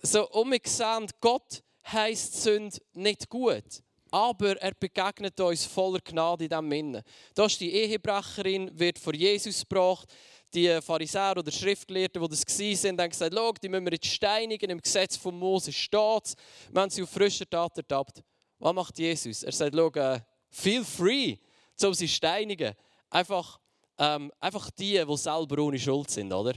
so, 0.00 0.30
und 0.30 0.52
wir 0.52 0.60
sehen, 0.64 1.08
Gott 1.20 1.60
heisst 1.90 2.40
Sünde 2.40 2.78
nicht 2.92 3.28
gut. 3.28 3.82
Aber 4.12 4.56
er 4.60 4.74
begegnet 4.74 5.40
uns 5.40 5.64
voller 5.64 5.98
Gnade 6.00 6.44
in 6.44 6.50
diesem 6.50 6.70
Sinne. 6.70 7.04
Da 7.34 7.46
ist 7.46 7.60
die 7.60 7.72
Ehebrecherin, 7.72 8.70
wird 8.78 8.98
vor 9.00 9.14
Jesus 9.14 9.60
gebracht. 9.60 10.08
Die 10.54 10.80
Pharisäer 10.82 11.34
oder 11.38 11.50
Schriftgelehrten, 11.50 12.22
die 12.22 12.28
das 12.28 12.46
waren, 12.46 13.00
haben 13.00 13.10
gesagt, 13.10 13.34
Schau, 13.34 13.52
die 13.54 13.68
müssen 13.68 13.86
wir 13.86 13.92
jetzt 13.94 14.06
steinigen. 14.06 14.70
Im 14.70 14.82
Gesetz 14.82 15.16
von 15.16 15.36
Mose 15.36 15.72
steht 15.72 16.26
es. 16.26 16.36
Wir 16.70 16.90
sie 16.90 17.02
auf 17.02 17.10
frischer 17.10 17.48
Tat 17.48 17.76
ertappt. 17.76 18.22
Was 18.60 18.74
macht 18.74 18.98
Jesus? 18.98 19.42
Er 19.42 19.52
sagt, 19.52 19.74
Schau, 19.74 19.90
äh, 19.94 20.20
feel 20.50 20.84
free, 20.84 21.38
um 21.82 21.94
sie 21.94 22.06
steinigen. 22.06 22.74
Einfach, 23.08 23.58
ähm, 23.98 24.32
einfach 24.40 24.70
die, 24.70 25.02
die 25.04 25.16
selber 25.16 25.62
ohne 25.62 25.78
Schuld 25.78 26.10
sind, 26.10 26.32
oder? 26.32 26.52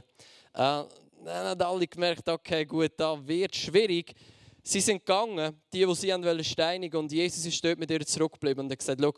Äh, 0.54 0.84
dann 1.24 1.48
haben 1.48 1.62
alle 1.62 1.88
gemerkt, 1.88 2.28
okay, 2.30 2.66
gut, 2.66 2.92
da 2.98 3.18
wird 3.28 3.56
schwierig. 3.56 4.14
Sie 4.64 4.80
sind 4.80 5.06
gegangen, 5.06 5.62
die, 5.74 5.86
die 5.86 5.96
sie 5.96 6.10
wollen 6.10 6.44
steinigen, 6.44 6.98
und 6.98 7.12
Jesus 7.12 7.46
ist 7.46 7.64
dort 7.64 7.80
mit 7.80 7.90
ihr 7.92 8.06
zurückgeblieben 8.06 8.66
und 8.66 8.72
hat 8.72 8.80
gesagt, 8.80 9.02
schau, 9.02 9.14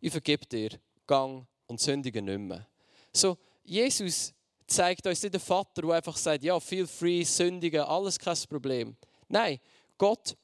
ich 0.00 0.10
vergebe 0.10 0.46
dir, 0.46 0.70
gang 1.06 1.46
und 1.66 1.80
sündige 1.80 2.22
nicht 2.22 2.38
mehr. 2.38 2.66
So, 3.12 3.36
Jesus 3.64 4.32
zeigt 4.66 5.06
uns 5.06 5.22
nicht 5.22 5.34
den 5.34 5.40
Vater, 5.40 5.82
der 5.82 5.90
einfach 5.90 6.16
sagt, 6.16 6.44
ja, 6.44 6.58
feel 6.60 6.86
free, 6.86 7.24
sündigen, 7.24 7.80
alles 7.80 8.18
kein 8.18 8.36
Problem. 8.48 8.96
Nein, 9.28 9.58
Gott 9.96 10.36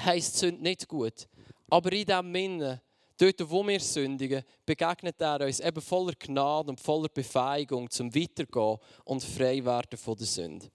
heisst 0.00 0.38
Sünde 0.38 0.62
nicht 0.62 0.86
gut. 0.88 1.28
Aber 1.68 1.92
in 1.92 2.06
diesem 2.06 2.34
Sinne, 2.34 2.82
dort, 3.20 3.50
wo 3.50 3.66
wir 3.66 3.80
sündigen, 3.80 4.42
begegnet 4.64 5.20
er 5.20 5.42
uns 5.42 5.60
eben 5.60 5.80
voller 5.80 6.14
Gnade 6.18 6.70
und 6.70 6.80
voller 6.80 7.08
Befähigung 7.08 7.90
zum 7.90 8.14
Weitergehen 8.14 8.78
und 9.04 9.22
frei 9.22 9.64
werden 9.64 9.98
von 9.98 10.16
der 10.16 10.26
Sünde. 10.26 10.70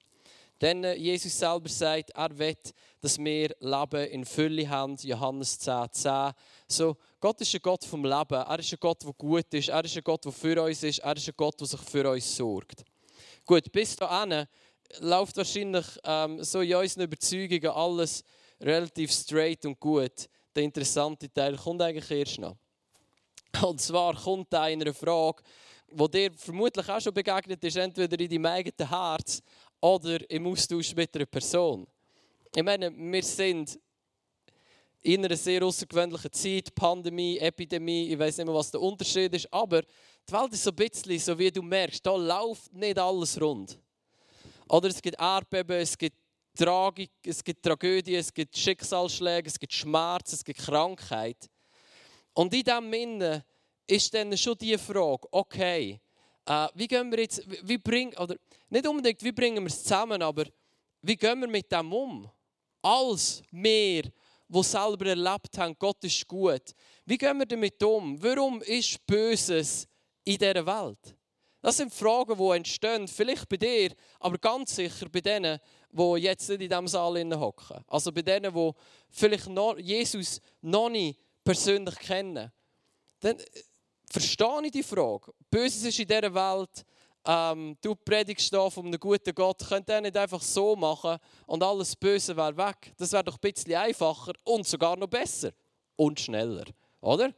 Denn 0.62 0.84
äh, 0.84 0.96
Jesus 0.96 1.38
selber 1.38 1.68
sagt, 1.68 2.12
er 2.12 2.38
will, 2.38 2.56
dass 3.02 3.18
wir 3.18 3.56
Leben 3.60 4.08
in 4.10 4.25
Fülle 4.25 4.70
haben. 4.70 4.96
Johannes 4.96 5.60
10, 5.60 5.92
10. 5.92 6.32
So, 6.68 6.96
Gott 7.20 7.42
ist 7.42 7.54
ein 7.54 7.62
Gott 7.62 7.84
vom 7.84 8.06
Leben. 8.06 8.36
Er 8.36 8.60
ist 8.60 8.72
ein 8.72 8.80
Gott, 8.80 9.04
der 9.04 9.14
gut 9.14 9.54
ist. 9.54 9.70
Er 9.70 9.84
ist 9.84 9.98
ein 9.98 10.04
Gott, 10.04 10.24
der 10.24 10.32
für 10.32 10.62
uns 10.64 10.82
ist. 10.84 11.00
Er 11.00 11.18
ist 11.18 11.28
ein 11.28 11.34
Gott, 11.36 11.60
der 11.60 11.68
sich 11.68 11.82
für 11.82 12.10
uns 12.10 12.36
sorgt. 12.36 12.86
Gut, 13.46 13.70
bis 13.72 13.96
dahin 13.98 14.46
läuft 15.00 15.36
wahrscheinlich 15.36 15.86
ähm, 16.06 16.42
so 16.44 16.62
in 16.62 16.75
unseren 16.75 17.04
Überzeugungen 17.04 17.72
alles 17.72 18.24
relativ 18.62 19.12
straight 19.12 19.66
und 19.66 19.80
gut. 19.80 20.30
Der 20.56 20.64
interessante 20.64 21.32
Teil 21.32 21.58
kommt 21.58 21.82
eigentlich 21.82 22.10
erst 22.12 22.40
noch. 22.40 22.56
Und 23.62 23.82
zwar 23.82 24.16
kommt 24.16 24.52
da 24.52 24.64
eine 24.64 24.94
Frage, 24.94 25.44
die 25.92 26.12
dir 26.12 26.32
vermutlich 26.34 26.88
auch 26.90 27.02
schon 27.02 27.14
begegnet 27.14 27.64
ist, 27.64 27.78
entweder 27.78 28.20
in 28.20 28.30
deinem 28.30 28.46
eigenen 28.46 28.90
Herz 28.90 29.42
oder 29.82 30.30
im 30.30 30.48
Austausch 30.48 30.96
mit 30.96 31.16
einer 31.16 31.26
Person. 31.26 31.86
Ich 32.56 32.64
meine, 32.64 32.92
wir 32.92 33.24
sind 33.24 33.80
in 35.02 35.24
einer 35.24 35.36
sehr 35.36 35.62
außergewöhnlichen 35.64 36.32
Zeit, 36.34 36.74
Pandemie, 36.74 37.38
Epidemie, 37.38 38.12
ich 38.12 38.18
weiß 38.18 38.38
nicht 38.38 38.48
mehr, 38.48 38.56
was 38.56 38.72
der 38.72 38.82
Unterschied 38.82 39.34
ist, 39.36 39.54
aber 39.54 39.82
die 39.82 40.34
Welt 40.34 40.54
ist 40.54 40.64
so 40.64 40.72
ein 40.72 40.76
bisschen, 40.76 41.20
so 41.20 41.38
wie 41.38 41.52
du 41.52 41.62
merkst, 41.62 42.04
da 42.06 42.16
läuft 42.16 42.74
nicht 42.74 42.98
alles 42.98 43.40
rund. 43.40 43.78
Oder 44.68 44.88
es 44.90 45.02
gibt 45.02 45.20
Erdbeben, 45.20 45.78
es 45.78 45.96
gibt 45.96 46.18
Tragik, 46.56 47.12
es 47.24 47.44
gibt 47.44 47.64
Tragödien, 47.64 48.20
es 48.20 48.34
gibt 48.34 48.58
Schicksalsschläge, 48.58 49.48
es 49.48 49.60
gibt 49.60 49.74
Schmerz, 49.74 50.34
es 50.34 50.44
gibt 50.44 50.60
Krankheit. 50.60 51.50
Und 52.34 52.54
in 52.54 52.64
diesem 52.64 52.92
Sinne 52.92 53.46
ist 53.88 54.14
dann 54.14 54.36
schon 54.38 54.58
die 54.58 54.78
Frage, 54.78 55.28
okay, 55.32 56.00
äh, 56.46 56.68
wie 56.74 56.88
gehen 56.88 57.12
wir 57.12 57.20
jetzt, 57.20 57.44
wie 57.68 57.78
bringen, 57.78 58.16
oder 58.18 58.36
nicht 58.70 58.88
unbedingt, 58.88 59.24
wie 59.24 59.32
bringen 59.32 59.64
wir 59.64 59.68
es 59.68 59.84
zusammen, 59.84 60.22
aber 60.22 60.46
wie 61.02 61.16
gehen 61.16 61.40
wir 61.40 61.48
mit 61.48 61.72
dem 61.72 61.92
um? 61.94 62.30
Als 62.82 63.44
wir, 63.52 64.04
die 64.48 64.64
selber 64.64 65.08
erlebt 65.08 65.58
haben, 65.58 65.76
Gott 65.78 66.04
ist 66.04 66.28
gut. 66.28 66.74
Wie 67.06 67.18
gehen 67.18 67.38
wir 67.38 67.46
damit 67.46 67.82
um? 67.84 68.22
Warum 68.22 68.62
ist 68.62 69.06
Böses 69.06 69.88
in 70.24 70.38
dieser 70.38 70.66
Welt? 70.66 71.16
Das 71.66 71.78
sind 71.78 71.92
Fragen, 71.92 72.38
die 72.38 72.58
entstehen, 72.58 73.08
vielleicht 73.08 73.50
bei 73.50 73.58
dir, 73.58 73.90
aber 74.20 74.38
ganz 74.38 74.76
sicher 74.76 75.10
bei 75.10 75.20
denen, 75.20 75.60
die 75.90 76.16
jetzt 76.18 76.48
nicht 76.48 76.62
in 76.62 76.70
diesem 76.70 76.88
Saal 76.88 77.40
hocken. 77.40 77.84
Also 77.88 78.12
bei 78.12 78.22
denen, 78.22 78.54
die 78.54 78.72
vielleicht 79.10 79.50
noch 79.50 79.76
Jesus 79.80 80.40
noch 80.62 80.90
nicht 80.90 81.20
persönlich 81.44 81.98
kennen. 81.98 82.52
Dann 83.20 83.40
äh, 83.40 83.46
verstehe 84.12 84.62
ich 84.66 84.72
die 84.74 84.84
Frage. 84.84 85.34
Böses 85.50 85.86
ist 85.86 85.98
in 85.98 86.08
dieser 86.08 86.32
Welt, 86.36 86.86
ähm, 87.26 87.76
du 87.82 87.96
predigst 87.96 88.54
da 88.54 88.70
von 88.70 88.86
einem 88.86 89.00
guten 89.00 89.34
Gott, 89.34 89.68
könnt 89.68 89.90
ihr 89.90 90.02
nicht 90.02 90.18
einfach 90.18 90.44
so 90.44 90.76
machen 90.76 91.18
und 91.48 91.64
alles 91.64 91.96
Böse 91.96 92.38
wäre 92.38 92.56
weg. 92.56 92.94
Das 92.96 93.12
wäre 93.12 93.24
doch 93.24 93.38
ein 93.38 93.52
bisschen 93.52 93.74
einfacher 93.74 94.34
und 94.44 94.68
sogar 94.68 94.96
noch 94.98 95.08
besser 95.08 95.50
und 95.96 96.20
schneller, 96.20 96.66
oder? 97.02 97.34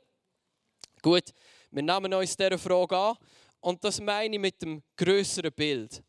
Gut, 1.01 1.31
wir 1.71 1.83
nehmen 1.83 2.13
uns 2.13 2.35
dieser 2.35 2.57
Frage 2.57 2.97
an 2.97 3.17
und 3.59 3.83
das 3.83 3.99
meine 4.01 4.35
ich 4.35 4.41
mit 4.41 4.61
dem 4.61 4.81
größeren 4.95 5.51
Bild. 5.51 6.03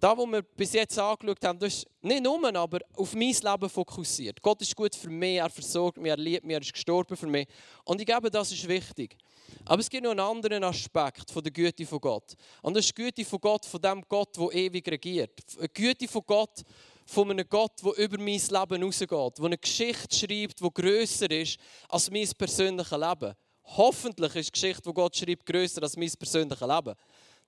Da, 0.00 0.16
wo 0.16 0.26
wir 0.26 0.42
bis 0.42 0.74
jetzt 0.74 0.96
angeschaut 0.96 1.44
haben, 1.44 1.58
das 1.58 1.78
ist 1.78 1.86
nicht 2.02 2.22
nur, 2.22 2.54
aber 2.54 2.78
auf 2.94 3.14
mein 3.14 3.34
Leben 3.34 3.68
fokussiert. 3.68 4.40
Gott 4.40 4.62
ist 4.62 4.76
gut 4.76 4.94
für 4.94 5.10
mich, 5.10 5.38
er 5.38 5.50
versorgt 5.50 5.98
mich, 5.98 6.10
er 6.10 6.16
liebt 6.16 6.44
mich, 6.44 6.54
er 6.54 6.60
ist 6.60 6.72
gestorben 6.72 7.16
für 7.16 7.26
mich. 7.26 7.48
Und 7.84 8.00
ich 8.00 8.06
glaube, 8.06 8.30
das 8.30 8.52
ist 8.52 8.68
wichtig. 8.68 9.16
Aber 9.64 9.80
es 9.80 9.90
gibt 9.90 10.04
noch 10.04 10.12
einen 10.12 10.20
anderen 10.20 10.62
Aspekt 10.62 11.32
von 11.32 11.42
der 11.42 11.50
Güte 11.50 11.84
von 11.84 12.00
Gott. 12.00 12.34
Und 12.62 12.76
das 12.76 12.84
ist 12.84 12.96
die 12.96 13.02
Güte 13.02 13.24
von 13.24 13.40
Gott, 13.40 13.66
von 13.66 13.80
dem 13.80 14.04
Gott, 14.08 14.36
der 14.36 14.52
ewig 14.52 14.86
regiert. 14.88 15.32
Die 15.60 15.68
Güte 15.74 16.06
von 16.06 16.22
Gott, 16.24 16.62
von 17.04 17.30
einem 17.30 17.48
Gott, 17.48 17.82
der 17.82 18.04
über 18.04 18.18
mein 18.18 18.38
Leben 18.38 18.74
hinausgeht, 18.74 19.10
der 19.10 19.44
eine 19.44 19.58
Geschichte 19.58 20.14
schreibt, 20.16 20.60
die 20.60 20.70
grösser 20.72 21.30
ist 21.30 21.58
als 21.88 22.08
mein 22.08 22.28
persönliches 22.38 22.92
Leben. 22.92 23.34
Hoffentlich 23.76 24.34
ist 24.34 24.48
die 24.48 24.52
Geschichte, 24.52 24.82
die 24.82 24.94
Gott 24.94 25.16
schreibt, 25.16 25.44
grösser 25.44 25.82
als 25.82 25.96
mein 25.96 26.10
persönliches 26.10 26.66
Leben. 26.66 26.94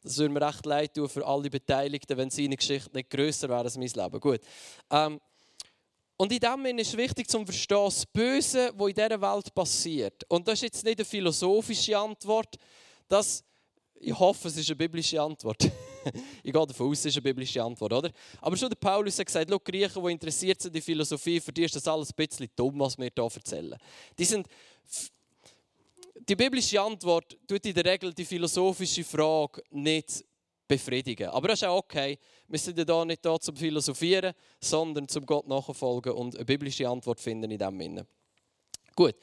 Das 0.02 0.16
würde 0.18 0.32
mir 0.32 0.46
recht 0.46 0.64
leid 0.66 0.94
tun 0.94 1.08
für 1.08 1.26
alle 1.26 1.50
Beteiligten, 1.50 2.16
wenn 2.16 2.30
seine 2.30 2.56
Geschichte 2.56 2.90
nicht 2.94 3.10
grösser 3.10 3.48
wäre 3.48 3.60
als 3.60 3.76
mein 3.76 3.88
Leben. 3.88 4.20
Gut. 4.20 4.40
Ähm, 4.90 5.20
und 6.16 6.32
in 6.32 6.38
dem 6.38 6.64
Sinne 6.64 6.82
ist 6.82 6.96
wichtig 6.96 7.28
zu 7.28 7.44
verstehen, 7.44 7.84
das 7.84 8.04
Böse, 8.04 8.72
was 8.76 8.88
in 8.88 8.94
dieser 8.94 9.20
Welt 9.20 9.54
passiert. 9.54 10.24
Und 10.28 10.46
das 10.46 10.54
ist 10.54 10.62
jetzt 10.62 10.84
nicht 10.84 10.98
eine 10.98 11.04
philosophische 11.04 11.96
Antwort. 11.96 12.56
Das, 13.09 13.42
ich 13.94 14.18
hoffe, 14.18 14.48
es 14.48 14.56
ist 14.59 14.68
eine 14.68 14.76
biblische 14.76 15.20
Antwort. 15.20 15.64
ich 16.42 16.52
gehe 16.52 16.66
davon 16.66 16.90
aus, 16.90 16.98
es 16.98 17.06
ist 17.06 17.16
eine 17.16 17.22
biblische 17.22 17.62
Antwort, 17.62 17.92
oder? 17.92 18.11
Aber 18.42 18.56
schon 18.56 18.68
der 18.68 18.76
Paulus 18.76 19.18
hat 19.18 19.26
gesagt, 19.26 19.50
schau, 19.50 19.59
Griechen, 19.59 20.04
die 20.04 20.12
interessiert 20.12 20.61
sind 20.61 20.76
in 20.76 20.83
Philosophie, 20.83 21.40
für 21.40 21.52
die 21.52 21.64
ist 21.64 21.76
das 21.76 21.88
alles 21.88 22.11
ein 22.11 22.16
bisschen 22.16 22.48
dumm, 22.54 22.78
was 22.78 22.98
wir 22.98 23.11
hier 23.14 23.24
erzählen. 23.24 23.78
Die 24.18 24.24
sind 24.24 24.46
die 26.28 26.37
biblische 26.37 26.80
Antwort 26.80 27.37
tut 27.46 27.64
in 27.64 27.74
der 27.74 27.85
Regel 27.85 28.12
die 28.12 28.24
philosophische 28.24 29.04
Frage 29.04 29.62
nicht 29.70 30.24
befriedigen. 30.66 31.28
Aber 31.30 31.48
das 31.48 31.62
ist 31.62 31.68
auch 31.68 31.78
okay. 31.78 32.18
Wir 32.46 32.59
sind 32.59 32.78
ja 32.78 32.85
da 32.85 33.04
nicht 33.04 33.24
da 33.24 33.38
zum 33.38 33.56
Philosophieren, 33.56 34.33
sondern 34.61 35.09
zum 35.09 35.26
Gott 35.26 35.48
nachfolgen 35.48 36.12
und 36.12 36.37
eine 36.37 36.44
biblische 36.44 36.88
Antwort 36.88 37.20
finden 37.20 37.50
in 37.50 37.59
diesem 37.59 37.80
Sinne. 37.80 38.06
Gut. 38.94 39.16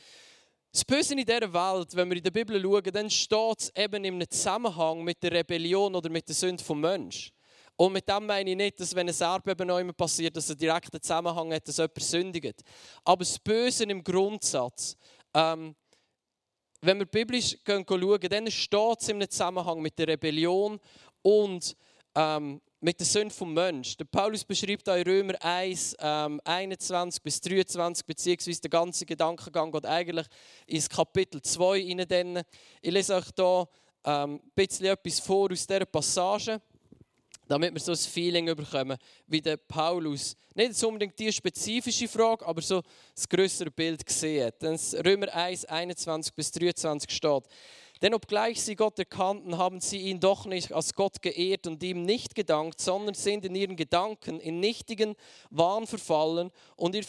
Das 0.71 0.83
Böse 0.83 1.13
in 1.13 1.25
dieser 1.25 1.53
Welt, 1.53 1.95
wenn 1.95 2.10
wir 2.10 2.17
in 2.17 2.23
der 2.23 2.31
Bibel 2.31 2.62
schauen, 2.62 2.91
dann 2.93 3.10
steht 3.10 3.60
es 3.60 3.75
eben 3.75 4.03
im 4.03 4.29
Zusammenhang 4.29 5.03
mit 5.03 5.23
der 5.23 5.31
Rebellion 5.31 5.95
oder 5.95 6.10
mit 6.10 6.27
der 6.27 6.36
Sünde 6.36 6.63
vom 6.63 6.81
Mensch. 6.81 7.31
Und 7.77 7.93
mit 7.93 8.10
dem 8.10 8.25
meine 8.25 8.49
ich 8.49 8.55
nicht, 8.55 8.79
dass 8.79 8.93
wenn 8.93 9.07
ein 9.07 9.15
Erdbeben 9.17 9.67
neu 9.67 9.83
passiert, 9.93 10.36
dass 10.36 10.49
ein 10.49 10.57
direkter 10.57 11.01
Zusammenhang 11.01 11.53
hat, 11.53 11.67
dass 11.67 11.77
jemand 11.77 12.01
sündigt. 12.01 12.62
Aber 13.03 13.19
das 13.19 13.39
Böse 13.39 13.83
im 13.86 14.03
Grundsatz, 14.03 14.97
ähm, 15.33 15.75
wenn 16.81 16.99
wir 16.99 17.05
biblisch 17.05 17.57
schauen, 17.65 18.19
dann 18.29 18.51
steht 18.51 19.01
es 19.01 19.09
im 19.09 19.29
Zusammenhang 19.29 19.81
mit 19.81 19.97
der 19.97 20.07
Rebellion 20.07 20.79
und 21.21 21.75
ähm, 22.15 22.61
mit 22.79 22.99
der 22.99 23.07
Sünde 23.07 23.33
vom 23.33 23.53
Mensch. 23.53 23.97
Der 23.97 24.05
Paulus 24.05 24.45
beschreibt 24.45 24.87
in 24.87 25.03
Römer 25.03 25.33
1, 25.41 25.95
ähm, 25.99 26.39
21 26.43 27.23
bis 27.23 27.41
23, 27.41 28.05
beziehungsweise 28.05 28.61
der 28.61 28.69
ganze 28.69 29.05
Gedankengang 29.05 29.71
geht 29.71 29.85
eigentlich 29.85 30.27
ins 30.67 30.89
Kapitel 30.89 31.41
2 31.41 31.79
hinein. 31.81 32.43
Ich 32.81 32.91
lese 32.91 33.15
euch 33.15 33.25
hier 33.35 33.67
ähm, 34.05 34.35
ein 34.35 34.51
bisschen 34.53 34.85
etwas 34.85 35.19
vor 35.19 35.51
aus 35.51 35.65
dieser 35.65 35.85
Passage 35.85 36.61
damit 37.47 37.73
wir 37.73 37.79
so 37.79 37.91
ein 37.91 37.97
Feeling 37.97 38.45
bekommen, 38.55 38.97
wie 39.27 39.41
der 39.41 39.57
Paulus 39.57 40.36
nicht 40.53 40.83
unbedingt 40.83 41.17
die 41.19 41.31
spezifische 41.31 42.07
Frage, 42.07 42.45
aber 42.45 42.62
so 42.62 42.81
das 43.13 43.27
größere 43.29 43.71
Bild 43.71 44.05
gesehen 44.05 44.47
hat. 44.47 44.63
Römer 45.05 45.33
1, 45.33 45.65
21 45.65 46.33
bis 46.33 46.51
23 46.51 47.12
steht, 47.12 47.43
denn 48.01 48.13
obgleich 48.13 48.62
sie 48.62 48.75
Gott 48.75 48.99
erkannten, 48.99 49.57
haben 49.57 49.79
sie 49.79 49.97
ihn 49.97 50.19
doch 50.19 50.45
nicht 50.45 50.71
als 50.71 50.93
Gott 50.93 51.21
geehrt 51.21 51.67
und 51.67 51.81
ihm 51.83 52.03
nicht 52.03 52.36
gedankt, 52.36 52.79
sondern 52.79 53.15
sind 53.15 53.45
in 53.45 53.55
ihren 53.55 53.75
Gedanken 53.75 54.39
in 54.39 54.60
nichtigen 54.60 55.15
Wahn 55.49 55.88
verfallen 55.88 56.51
und 56.75 56.95
ihr 56.95 57.03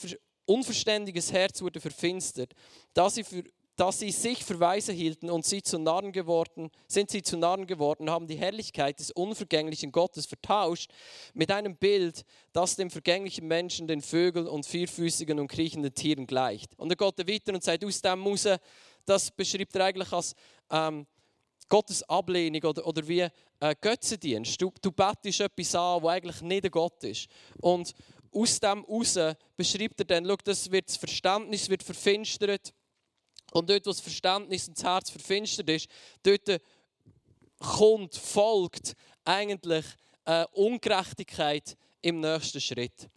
unverständiges 0.47 1.31
Herz 1.31 1.61
wurde 1.61 1.81
verfinstert, 1.81 2.55
da 2.95 3.11
sie 3.11 3.23
für 3.23 3.45
dass 3.79 4.01
sie 4.01 4.11
sich 4.11 4.45
für 4.45 4.59
weise 4.59 4.93
hielten 4.93 5.31
und 5.31 5.47
sie 5.47 5.63
zu 5.63 5.79
Narren 5.79 6.11
geworden, 6.11 6.69
sind 6.89 7.11
sie 7.11 7.23
zu 7.23 7.37
Narren 7.37 7.65
geworden, 7.65 8.11
haben 8.11 8.27
die 8.27 8.37
Herrlichkeit 8.37 8.99
des 8.99 9.13
unvergänglichen 9.13 9.93
Gottes 9.93 10.27
vertauscht 10.27 10.91
mit 11.33 11.53
einem 11.53 11.77
Bild, 11.77 12.25
das 12.53 12.75
dem 12.75 12.91
vergänglichen 12.91 13.47
Menschen, 13.47 13.87
den 13.87 14.03
Vögeln 14.03 14.49
und 14.49 14.67
vierfüßigen 14.67 15.39
und 15.39 15.47
kriechenden 15.47 15.95
Tieren 15.95 16.27
gleicht. 16.27 16.77
Und 16.77 16.91
er 16.91 16.97
geht 16.97 17.29
weiter 17.29 17.55
und 17.55 17.63
sagt, 17.63 17.85
aus 17.85 18.03
dem 18.03 18.19
muss 18.19 18.49
das 19.05 19.31
beschreibt 19.31 19.77
er 19.77 19.85
eigentlich 19.85 20.13
als 20.13 20.35
ähm, 20.71 21.07
Gottes 21.69 22.03
Ablehnung 22.09 22.63
oder, 22.65 22.85
oder 22.85 23.07
wie 23.07 23.29
äh, 23.61 23.75
Götzendienst. 23.81 24.61
Du, 24.61 24.73
du 24.83 24.91
bettest 24.91 25.41
etwas 25.41 25.75
an, 25.77 26.03
was 26.03 26.13
eigentlich 26.15 26.43
nicht 26.43 26.65
ein 26.65 26.71
Gott 26.73 27.05
ist. 27.05 27.29
Und 27.61 27.95
aus 28.33 28.59
dem 28.59 28.85
heraus 28.85 29.37
beschreibt 29.57 30.01
er 30.01 30.05
dann, 30.05 30.37
das, 30.45 30.71
wird, 30.71 30.89
das 30.89 30.97
Verständnis 30.97 31.69
wird 31.69 31.85
verfinstert 31.85 32.75
und 33.53 33.71
dort, 33.71 33.87
wo 33.87 33.91
das 33.91 34.01
Verständnis 34.01 34.69
und 34.69 34.77
das 34.77 34.85
Herz 34.85 35.11
verfinstert 35.11 35.69
ist, 35.71 35.89
dort 36.23 36.61
kommt, 37.59 38.15
folgt 38.15 38.95
eigentlich 39.25 39.85
äh, 40.25 40.45
Ungerechtigkeit 40.53 41.77
im 42.03 42.21
nächsten 42.21 42.61
Schritt. 42.61 43.09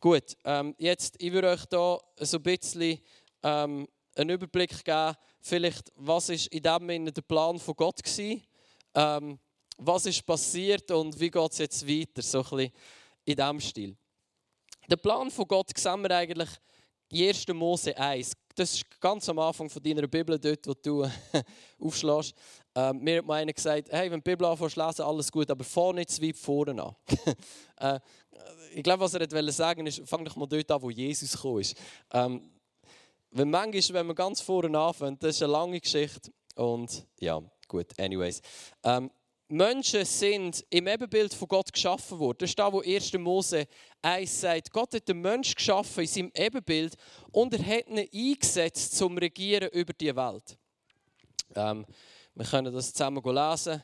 Gut, 0.00 0.36
ähm, 0.44 0.74
jetzt, 0.78 1.16
ich 1.18 1.32
würde 1.32 1.48
euch 1.48 1.64
da 1.66 1.98
so 2.20 2.36
ein 2.38 2.42
bisschen 2.42 3.00
ähm, 3.42 3.88
einen 4.16 4.30
Überblick 4.30 4.84
geben, 4.84 5.16
vielleicht, 5.40 5.92
was 5.96 6.28
ist 6.28 6.46
in 6.48 6.62
dem 6.62 6.88
Sinne 6.88 7.12
der 7.12 7.22
Plan 7.22 7.58
von 7.58 7.74
Gott 7.74 8.00
war, 8.04 9.18
ähm, 9.18 9.38
was 9.76 10.06
ist 10.06 10.24
passiert 10.24 10.90
und 10.90 11.18
wie 11.18 11.30
geht 11.30 11.52
es 11.52 11.58
jetzt 11.58 11.88
weiter, 11.88 12.22
so 12.22 12.38
ein 12.38 12.44
bisschen 12.44 12.72
in 13.24 13.36
diesem 13.36 13.60
Stil. 13.60 13.96
Der 14.88 14.96
Plan 14.96 15.30
von 15.30 15.48
Gott 15.48 15.70
sehen 15.76 16.02
wir 16.02 16.10
eigentlich 16.10 16.50
1. 17.12 17.48
Mose 17.48 17.96
1. 17.96 18.32
Das 18.54 18.74
ist 18.74 19.00
ganz 19.00 19.28
am 19.28 19.38
Anfang 19.40 19.68
von 19.68 19.82
deiner 19.82 20.06
Bibel, 20.06 20.38
dort, 20.38 20.66
wo 20.66 20.74
du 20.74 21.10
aufschlägst. 21.80 22.34
Mir 22.94 23.18
hat 23.18 23.30
einer 23.30 23.52
gesagt, 23.52 23.88
hey, 23.90 24.10
wenn 24.10 24.20
die 24.20 24.30
Bibel 24.30 24.46
anfängst 24.46 24.76
lesen, 24.76 25.02
alles 25.02 25.30
gut, 25.30 25.50
aber 25.50 25.64
fang 25.64 25.96
nicht 25.96 26.10
zu 26.10 26.22
weit 26.22 26.36
vorne 26.36 26.82
an. 26.82 26.96
äh, 27.78 28.00
ich 28.74 28.82
glaube, 28.82 29.00
was 29.00 29.14
er 29.14 29.20
wollte 29.20 29.52
sagen 29.52 29.86
ist, 29.86 30.02
fang 30.06 30.24
doch 30.24 30.36
mal 30.36 30.46
dort 30.46 30.70
an, 30.70 30.82
wo 30.82 30.90
Jesus 30.90 31.32
gekommen 31.32 31.60
ist. 31.60 31.76
Ähm, 32.12 32.50
wenn 33.30 33.50
manchmal, 33.50 34.00
wenn 34.00 34.06
man 34.06 34.16
ganz 34.16 34.40
vorne 34.40 34.78
anfängt, 34.78 35.22
das 35.22 35.36
ist 35.36 35.42
eine 35.42 35.52
lange 35.52 35.80
Geschichte. 35.80 36.32
Und 36.54 37.06
ja, 37.18 37.42
gut, 37.66 37.98
anyways. 37.98 38.40
Ähm, 38.84 39.10
Menschen 39.54 40.04
sind 40.04 40.64
im 40.68 40.88
Ebenbild 40.88 41.32
von 41.32 41.46
Gott 41.46 41.72
geschaffen 41.72 42.18
worden. 42.18 42.38
Das 42.40 42.50
ist 42.50 42.58
da, 42.58 42.72
wo 42.72 42.80
1. 42.80 43.12
Mose 43.14 43.68
1 44.02 44.40
sagt. 44.40 44.72
Gott 44.72 44.92
hat 44.92 45.06
den 45.06 45.20
Menschen 45.20 45.54
geschaffen 45.54 46.00
in 46.00 46.06
seinem 46.08 46.32
Ebenbild 46.34 46.96
und 47.30 47.54
er 47.54 47.64
hat 47.64 47.88
ihn 47.88 48.08
eingesetzt 48.12 48.96
zum 48.96 49.16
Regieren 49.16 49.68
über 49.68 49.92
die 49.92 50.14
Welt. 50.16 50.58
Ähm, 51.54 51.86
wir 52.34 52.46
können 52.46 52.74
das 52.74 52.92
zusammen 52.92 53.22
lesen. 53.22 53.80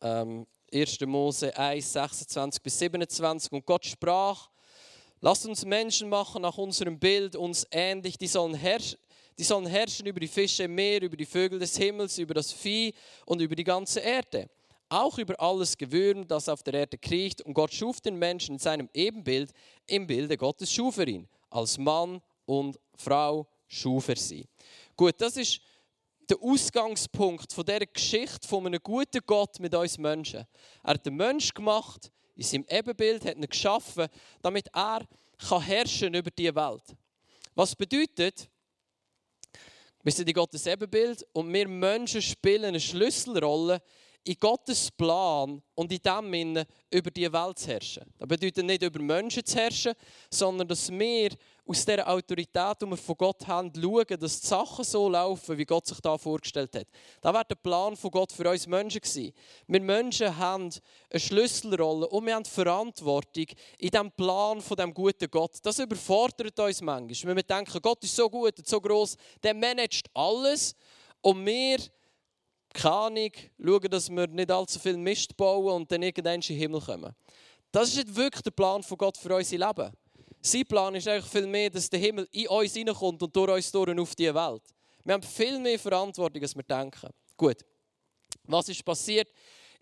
Ähm, 0.00 0.44
1. 0.74 1.00
Mose 1.02 1.56
1, 1.56 1.92
26 1.92 2.60
bis 2.60 2.80
27. 2.80 3.52
Und 3.52 3.64
Gott 3.64 3.86
sprach, 3.86 4.50
lasst 5.20 5.46
uns 5.46 5.64
Menschen 5.64 6.08
machen 6.08 6.42
nach 6.42 6.58
unserem 6.58 6.98
Bild, 6.98 7.36
uns 7.36 7.64
ähnlich, 7.70 8.18
die 8.18 8.26
sollen 8.26 8.54
herrschen. 8.54 8.98
Die 9.38 9.44
sollen 9.44 9.66
herrschen 9.66 10.04
über 10.06 10.18
die 10.18 10.26
Fische 10.26 10.64
im 10.64 10.74
Meer, 10.74 11.00
über 11.00 11.16
die 11.16 11.26
Vögel 11.26 11.60
des 11.60 11.76
Himmels, 11.76 12.18
über 12.18 12.34
das 12.34 12.52
Vieh 12.52 12.92
und 13.24 13.40
über 13.40 13.54
die 13.54 13.62
ganze 13.62 14.00
Erde 14.00 14.50
auch 14.92 15.18
über 15.18 15.40
alles 15.40 15.76
Gewürm, 15.76 16.26
das 16.26 16.48
auf 16.48 16.62
der 16.62 16.74
Erde 16.74 16.98
kriecht. 16.98 17.42
Und 17.42 17.54
Gott 17.54 17.72
schuf 17.72 18.00
den 18.00 18.16
Menschen 18.16 18.56
in 18.56 18.58
seinem 18.58 18.88
Ebenbild, 18.92 19.52
im 19.86 20.06
Bilde 20.06 20.36
Gottes 20.36 20.72
schuf 20.72 20.98
er 20.98 21.08
ihn. 21.08 21.28
Als 21.50 21.78
Mann 21.78 22.20
und 22.46 22.78
Frau 22.94 23.46
schuf 23.66 24.08
er 24.08 24.16
sie. 24.16 24.46
Gut, 24.96 25.14
das 25.18 25.36
ist 25.36 25.60
der 26.28 26.40
Ausgangspunkt 26.40 27.52
von 27.52 27.64
dieser 27.64 27.86
Geschichte 27.86 28.46
von 28.46 28.66
einem 28.66 28.80
guten 28.82 29.20
Gott 29.26 29.58
mit 29.60 29.74
uns 29.74 29.98
Menschen. 29.98 30.46
Er 30.82 30.94
hat 30.94 31.04
den 31.04 31.16
Mensch 31.16 31.52
gemacht, 31.52 32.10
in 32.34 32.42
seinem 32.42 32.66
Ebenbild, 32.68 33.24
hat 33.24 33.36
ihn 33.36 33.48
geschaffen, 33.48 34.08
damit 34.40 34.68
er 34.72 35.06
kann 35.38 35.62
herrschen 35.62 36.14
über 36.14 36.30
die 36.30 36.54
Welt. 36.54 36.84
Was 37.54 37.76
bedeutet, 37.76 38.48
wir 40.02 40.12
sind 40.12 40.28
in 40.28 40.34
Gottes 40.34 40.66
Ebenbild 40.66 41.26
und 41.32 41.52
wir 41.52 41.68
Menschen 41.68 42.22
spielen 42.22 42.64
eine 42.64 42.80
Schlüsselrolle 42.80 43.82
in 44.24 44.36
Gottes 44.38 44.90
Plan 44.90 45.60
und 45.74 45.92
in 45.92 45.98
dem 45.98 46.32
Sinne 46.32 46.66
über 46.90 47.10
die 47.10 47.32
Welt 47.32 47.58
zu 47.58 47.68
herrschen. 47.68 48.04
Das 48.18 48.28
bedeutet 48.28 48.64
nicht 48.64 48.82
über 48.82 49.00
Menschen 49.00 49.44
zu 49.44 49.56
herrschen, 49.56 49.94
sondern 50.30 50.68
dass 50.68 50.90
wir 50.90 51.30
aus 51.66 51.84
der 51.84 52.08
Autorität, 52.08 52.82
die 52.82 52.86
wir 52.86 52.96
von 52.96 53.16
Gott 53.16 53.46
haben, 53.46 53.72
schauen, 53.74 54.20
dass 54.20 54.40
die 54.40 54.46
Sachen 54.46 54.84
so 54.84 55.08
laufen, 55.08 55.56
wie 55.58 55.64
Gott 55.64 55.86
sich 55.86 56.00
da 56.00 56.18
vorgestellt 56.18 56.74
hat. 56.74 56.86
Das 57.20 57.32
war 57.32 57.44
der 57.44 57.54
Plan 57.54 57.96
von 57.96 58.10
Gott 58.10 58.32
für 58.32 58.48
uns 58.48 58.66
Menschen 58.66 59.00
gewesen. 59.00 59.32
Wir 59.66 59.80
Menschen 59.80 60.36
haben 60.36 60.70
eine 61.10 61.20
Schlüsselrolle 61.20 62.08
und 62.08 62.26
wir 62.26 62.34
haben 62.34 62.44
Verantwortung 62.44 63.46
in 63.78 63.90
diesem 63.90 64.10
Plan 64.12 64.60
von 64.60 64.76
dem 64.76 64.92
guten 64.92 65.30
Gott. 65.30 65.58
Das 65.62 65.78
überfordert 65.78 66.58
uns 66.58 66.80
manchmal. 66.80 67.30
Wenn 67.30 67.36
wir 67.36 67.42
denken, 67.42 67.80
Gott 67.80 68.02
ist 68.04 68.16
so 68.16 68.28
gut 68.28 68.58
und 68.58 68.68
so 68.68 68.80
groß, 68.80 69.16
der 69.42 69.54
managt 69.54 70.08
alles 70.14 70.74
und 71.22 71.44
wir 71.46 71.78
keine 72.74 72.94
Ahnung, 72.94 73.30
schauen, 73.64 73.90
dass 73.90 74.10
wir 74.10 74.26
nicht 74.26 74.50
allzu 74.50 74.78
viel 74.78 74.96
Mist 74.96 75.36
bauen 75.36 75.82
und 75.82 75.92
dann 75.92 76.02
irgendwann 76.02 76.34
in 76.34 76.40
den 76.40 76.56
Himmel 76.56 76.80
kommen. 76.80 77.14
Das 77.70 77.88
ist 77.88 77.96
nicht 77.96 78.14
wirklich 78.14 78.42
der 78.42 78.50
Plan 78.50 78.82
von 78.82 78.98
Gott 78.98 79.16
für 79.16 79.34
unser 79.34 79.58
Leben. 79.58 79.92
Sein 80.40 80.66
Plan 80.66 80.94
ist 80.94 81.06
eigentlich 81.06 81.30
viel 81.30 81.46
mehr, 81.46 81.70
dass 81.70 81.88
der 81.88 82.00
Himmel 82.00 82.28
in 82.32 82.48
uns 82.48 82.74
hineinkommt 82.74 83.22
und 83.22 83.34
durch 83.34 83.50
uns 83.50 83.70
durch 83.70 83.98
auf 83.98 84.14
die 84.14 84.34
Welt. 84.34 84.62
Wir 85.04 85.14
haben 85.14 85.22
viel 85.22 85.58
mehr 85.58 85.78
Verantwortung, 85.78 86.42
als 86.42 86.54
wir 86.54 86.62
denken. 86.64 87.10
Gut, 87.36 87.58
was 88.44 88.68
ist 88.68 88.84
passiert? 88.84 89.28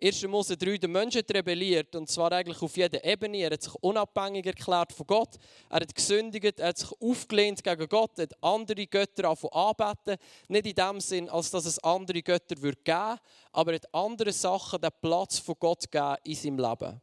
1. 0.03 0.27
Mose 0.29 0.57
3, 0.57 0.79
der 0.79 0.89
Mensch 0.89 1.15
hat 1.15 1.31
rebelliert, 1.31 1.95
und 1.95 2.09
zwar 2.09 2.33
eigentlich 2.33 2.63
auf 2.63 2.75
jeder 2.75 3.05
Ebene. 3.05 3.39
Er 3.39 3.51
hat 3.51 3.63
sich 3.63 3.75
unabhängig 3.75 4.47
erklärt 4.47 4.93
von 4.93 5.07
Gott. 5.07 5.37
Er 5.69 5.81
hat 5.81 5.95
gesündigt, 5.95 6.59
er 6.59 6.69
hat 6.69 6.79
sich 6.79 6.91
aufgelehnt 7.01 7.63
gegen 7.63 7.89
Gott, 7.89 8.13
er 8.19 8.23
hat 8.23 8.43
andere 8.43 8.87
Götter 8.87 9.29
anbeten. 9.29 10.17
Nicht 10.49 10.67
in 10.67 10.75
dem 10.75 11.01
Sinn, 11.01 11.29
als 11.29 11.51
dass 11.51 11.67
es 11.67 11.79
andere 11.81 12.23
Götter 12.23 12.55
geben 12.55 12.63
würde, 12.63 13.21
aber 13.53 13.73
er 13.73 13.75
hat 13.75 13.95
andere 13.95 14.33
Sachen 14.33 14.81
den 14.81 14.91
Platz 15.03 15.39
von 15.39 15.57
Gott 15.59 15.91
gegeben 15.91 16.17
in 16.25 16.35
seinem 16.35 16.59
Leben. 16.59 17.01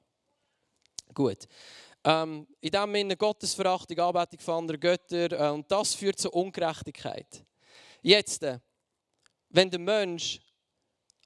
Gut. 1.14 1.48
Ähm, 2.04 2.48
in 2.62 2.72
dem 2.72 2.94
Sinne 2.94 3.18
Gottesverachtung, 3.18 4.00
Anbetung 4.00 4.40
von 4.40 4.54
anderen 4.56 4.80
Göttern, 4.80 5.32
äh, 5.32 5.52
und 5.52 5.72
das 5.72 5.94
führt 5.94 6.18
zu 6.18 6.32
Ungerechtigkeit. 6.32 7.46
Jetzt, 8.02 8.42
äh, 8.42 8.60
wenn 9.50 9.70
der 9.70 9.80
Mensch 9.80 10.40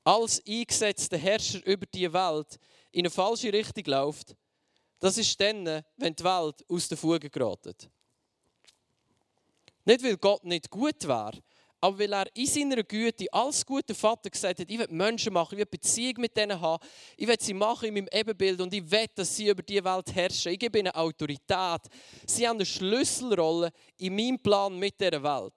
als 0.03 0.41
eingesetzter 0.47 1.17
Herrscher 1.17 1.65
über 1.65 1.85
die 1.85 2.11
Welt 2.11 2.59
in 2.91 3.01
eine 3.01 3.09
falsche 3.09 3.53
Richtung 3.53 3.85
läuft, 3.85 4.35
das 4.99 5.17
ist 5.17 5.39
dann, 5.39 5.83
wenn 5.97 6.15
die 6.15 6.23
Welt 6.23 6.63
aus 6.69 6.87
der 6.87 6.97
Fuge 6.97 7.29
gerät. 7.29 7.89
Nicht, 9.83 10.03
weil 10.03 10.17
Gott 10.17 10.43
nicht 10.43 10.69
gut 10.69 11.07
war, 11.07 11.33
aber 11.83 11.97
weil 11.97 12.13
er 12.13 12.35
in 12.35 12.45
seiner 12.45 12.83
Güte 12.83 13.25
als 13.31 13.65
guter 13.65 13.95
Vater 13.95 14.29
gesagt 14.29 14.59
hat, 14.59 14.69
ich 14.69 14.77
will 14.77 14.87
Menschen 14.91 15.33
machen, 15.33 15.55
ich 15.55 15.59
will 15.59 15.65
Beziehung 15.65 16.13
mit 16.19 16.37
denen 16.37 16.61
haben, 16.61 16.83
ich 17.17 17.27
will 17.27 17.39
sie 17.39 17.55
machen 17.55 17.87
in 17.87 17.95
meinem 17.95 18.09
Ebenbild 18.11 18.61
und 18.61 18.71
ich 18.71 18.89
will, 18.89 19.07
dass 19.15 19.35
sie 19.35 19.49
über 19.49 19.63
die 19.63 19.83
Welt 19.83 20.13
herrschen. 20.13 20.51
Ich 20.51 20.59
gebe 20.59 20.77
ihnen 20.77 20.91
Autorität. 20.91 21.81
Sie 22.27 22.47
haben 22.47 22.57
eine 22.57 22.65
Schlüsselrolle 22.67 23.71
in 23.97 24.15
meinem 24.15 24.37
Plan 24.37 24.77
mit 24.77 25.01
dieser 25.01 25.23
Welt. 25.23 25.53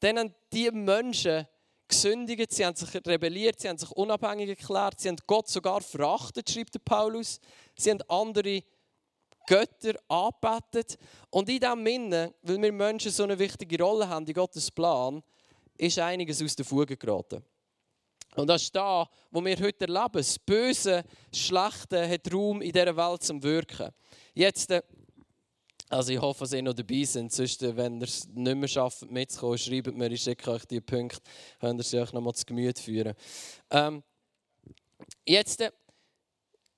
Dann 0.00 0.18
haben 0.18 0.34
die 0.50 0.70
Menschen 0.70 1.46
gesündigt, 1.90 2.52
sie 2.52 2.64
haben 2.64 2.74
sich 2.74 2.94
rebelliert, 3.06 3.60
sie 3.60 3.68
haben 3.68 3.78
sich 3.78 3.90
unabhängig 3.90 4.48
erklärt, 4.48 4.98
sie 4.98 5.08
haben 5.08 5.18
Gott 5.26 5.48
sogar 5.48 5.82
verachtet, 5.82 6.48
schreibt 6.48 6.74
der 6.74 6.80
Paulus. 6.80 7.38
Sie 7.76 7.90
haben 7.90 8.00
andere 8.08 8.62
Götter 9.46 9.98
angebetet. 10.08 10.96
Und 11.30 11.48
in 11.48 11.60
diesem 11.60 11.84
Sinne, 11.84 12.34
weil 12.42 12.62
wir 12.62 12.72
Menschen 12.72 13.10
so 13.10 13.24
eine 13.24 13.38
wichtige 13.38 13.82
Rolle 13.82 14.08
haben 14.08 14.26
in 14.26 14.32
Gottes 14.32 14.70
Plan, 14.70 15.22
ist 15.76 15.98
einiges 15.98 16.42
aus 16.42 16.56
der 16.56 16.64
Fuge 16.64 16.96
geraten. 16.96 17.44
Und 18.36 18.46
das 18.46 18.62
ist 18.62 18.76
da, 18.76 19.08
wo 19.30 19.44
wir 19.44 19.58
heute 19.58 19.86
erleben. 19.86 20.12
Das 20.12 20.38
Böse, 20.38 21.04
das 21.30 21.40
Schlechte 21.40 22.08
hat 22.08 22.32
Raum 22.32 22.62
in 22.62 22.72
dieser 22.72 22.96
Welt 22.96 23.22
zum 23.22 23.42
Wirken. 23.42 23.90
Jetzt 24.34 24.70
äh, 24.70 24.82
also 25.90 26.12
ich 26.12 26.20
hoffe, 26.20 26.44
dass 26.44 26.52
ihr 26.52 26.62
noch 26.62 26.72
dabei 26.72 27.02
sind. 27.02 27.32
Sonst, 27.32 27.62
äh, 27.62 27.76
wenn 27.76 28.00
ihr 28.00 28.04
es 28.04 28.26
nicht 28.28 28.56
mehr 28.56 28.68
schafft, 28.68 29.10
mitzukommen, 29.10 29.58
schreibt 29.58 29.94
mir, 29.94 30.10
ich 30.10 30.22
schicke 30.22 30.52
euch 30.52 30.64
die 30.64 30.80
Punkte, 30.80 31.20
könnt 31.58 31.80
ihr 31.80 31.84
sie 31.84 31.98
euch 31.98 32.12
noch 32.12 32.20
mal 32.20 32.32
zu 32.32 32.46
Gemüte 32.46 32.80
führen. 32.80 33.14
Ähm, 33.70 34.02
jetzt 35.26 35.60
äh, 35.60 35.72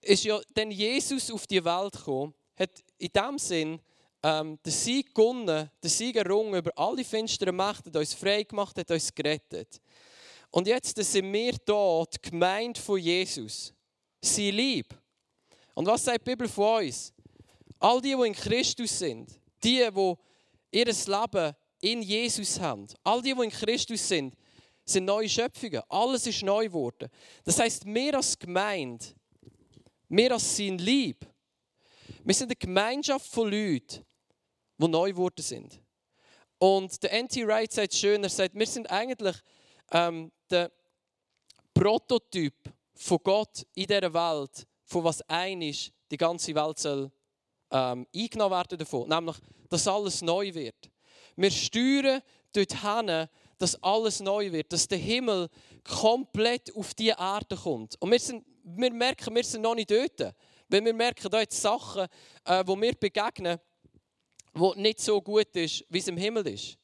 ist 0.01 0.25
ja 0.25 0.41
dann 0.55 0.71
Jesus 0.71 1.31
auf 1.31 1.47
die 1.47 1.63
Welt 1.63 1.93
gekommen, 1.93 2.33
hat 2.57 2.71
in 2.97 3.11
dem 3.15 3.39
Sinn 3.39 3.81
ähm, 4.23 4.59
den 4.65 4.73
Sieg 4.73 5.15
gewonnen, 5.15 5.71
den 5.83 5.91
Sieg 5.91 6.17
errungen 6.17 6.55
über 6.55 6.73
alle 6.77 7.05
finsteren 7.05 7.55
Mächte, 7.55 7.91
hat 7.91 7.97
uns 7.97 8.15
frei 8.15 8.45
gemacht, 8.45 8.79
hat 8.79 8.91
uns 8.91 9.15
gerettet. 9.15 9.81
Und 10.51 10.67
jetzt 10.67 10.97
sind 10.97 11.33
wir 11.33 11.53
hier, 11.53 12.07
die 12.15 12.31
Gemeinde 12.31 12.81
von 12.81 12.99
Jesus. 12.99 13.75
Sie 14.23 14.51
lieb. 14.51 14.95
Und 15.75 15.87
was 15.87 16.05
sagt 16.05 16.27
die 16.27 16.31
Bibel 16.31 16.49
von 16.49 16.85
uns? 16.85 17.13
All 17.83 18.01
die, 18.01 18.15
die 18.15 18.27
in 18.29 18.33
Christus 18.33 18.97
sind, 18.97 19.29
die, 19.65 19.85
die 19.91 20.15
ihr 20.71 20.87
Leben 20.87 21.57
in 21.81 22.01
Jesus 22.01 22.61
haben, 22.61 22.87
all 23.03 23.21
die, 23.21 23.35
die 23.35 23.43
in 23.43 23.51
Christus 23.51 24.07
sind, 24.07 24.37
sind 24.85 25.05
neue 25.05 25.29
Schöpfungen. 25.29 25.83
Alles 25.89 26.29
ist 26.29 26.45
neu 26.45 26.67
geworden. 26.67 27.09
Das 27.43 27.59
heißt, 27.59 27.85
wir 27.85 28.15
als 28.15 28.39
Gemeinde, 28.39 29.05
wir 30.09 30.31
als 30.31 30.57
sein 30.57 30.79
Lieb, 30.79 31.27
wir 32.23 32.35
sind 32.35 32.51
eine 32.51 32.57
Gemeinschaft 32.57 33.27
von 33.27 33.51
Leuten, 33.51 34.07
die 34.79 34.89
neu 34.89 35.11
geworden 35.11 35.43
sind. 35.43 35.81
Und 36.61 37.03
der 37.03 37.13
N.T. 37.15 37.45
Wright 37.49 37.73
sagt 37.73 37.95
schön, 37.95 38.23
er 38.23 38.31
sagt, 38.31 38.55
wir 38.55 38.67
sind 38.67 38.89
eigentlich 38.93 39.37
ähm, 39.91 40.31
der 40.49 40.71
Prototyp 41.75 42.55
von 42.95 43.19
Gott 43.25 43.67
in 43.75 43.89
dieser 43.89 44.15
Welt, 44.15 44.69
von 44.85 45.03
was 45.03 45.21
ein 45.23 45.63
ist, 45.63 45.91
die 46.13 46.17
ganze 46.17 46.55
Welt 46.55 46.79
soll 46.79 47.11
ähm, 47.73 48.07
eingenommen 48.15 48.53
werden 48.53 48.79
davon, 48.79 49.09
nämlich, 49.09 49.37
dass 49.69 49.89
alles 49.89 50.23
neu 50.23 50.53
wird. 50.55 50.91
Wir 51.37 51.51
steuern 51.51 52.23
dorthin, 52.53 53.29
dass 53.59 53.83
alles 53.83 54.21
neu 54.21 54.53
wird, 54.53 54.73
dass 54.73 54.87
der 54.87 54.99
Himmel 54.99 55.49
komplett 55.83 56.75
auf 56.77 56.95
die 56.95 57.09
Erde 57.09 57.57
kommt. 57.57 57.97
Und 58.01 58.11
wir, 58.11 58.21
sind, 58.21 58.45
wir 58.63 58.93
merken, 58.93 59.35
wir 59.35 59.45
sind 59.45 59.63
noch 59.63 59.75
nicht 59.75 59.91
dort. 59.91 60.35
Weil 60.69 60.85
wir 60.85 60.95
merken, 60.95 61.31
da 61.31 61.41
jetzt 61.41 61.61
Sachen, 61.61 62.07
äh, 62.45 62.65
wo 62.67 62.81
wir 62.81 62.95
begegnen, 62.95 63.59
wo 64.55 64.75
nicht 64.75 65.01
so 65.01 65.21
gut 65.21 65.55
ist, 65.57 65.85
wie 65.89 65.99
es 65.99 66.09
im 66.09 66.17
Himmel 66.17 66.47
ist. 66.49 66.77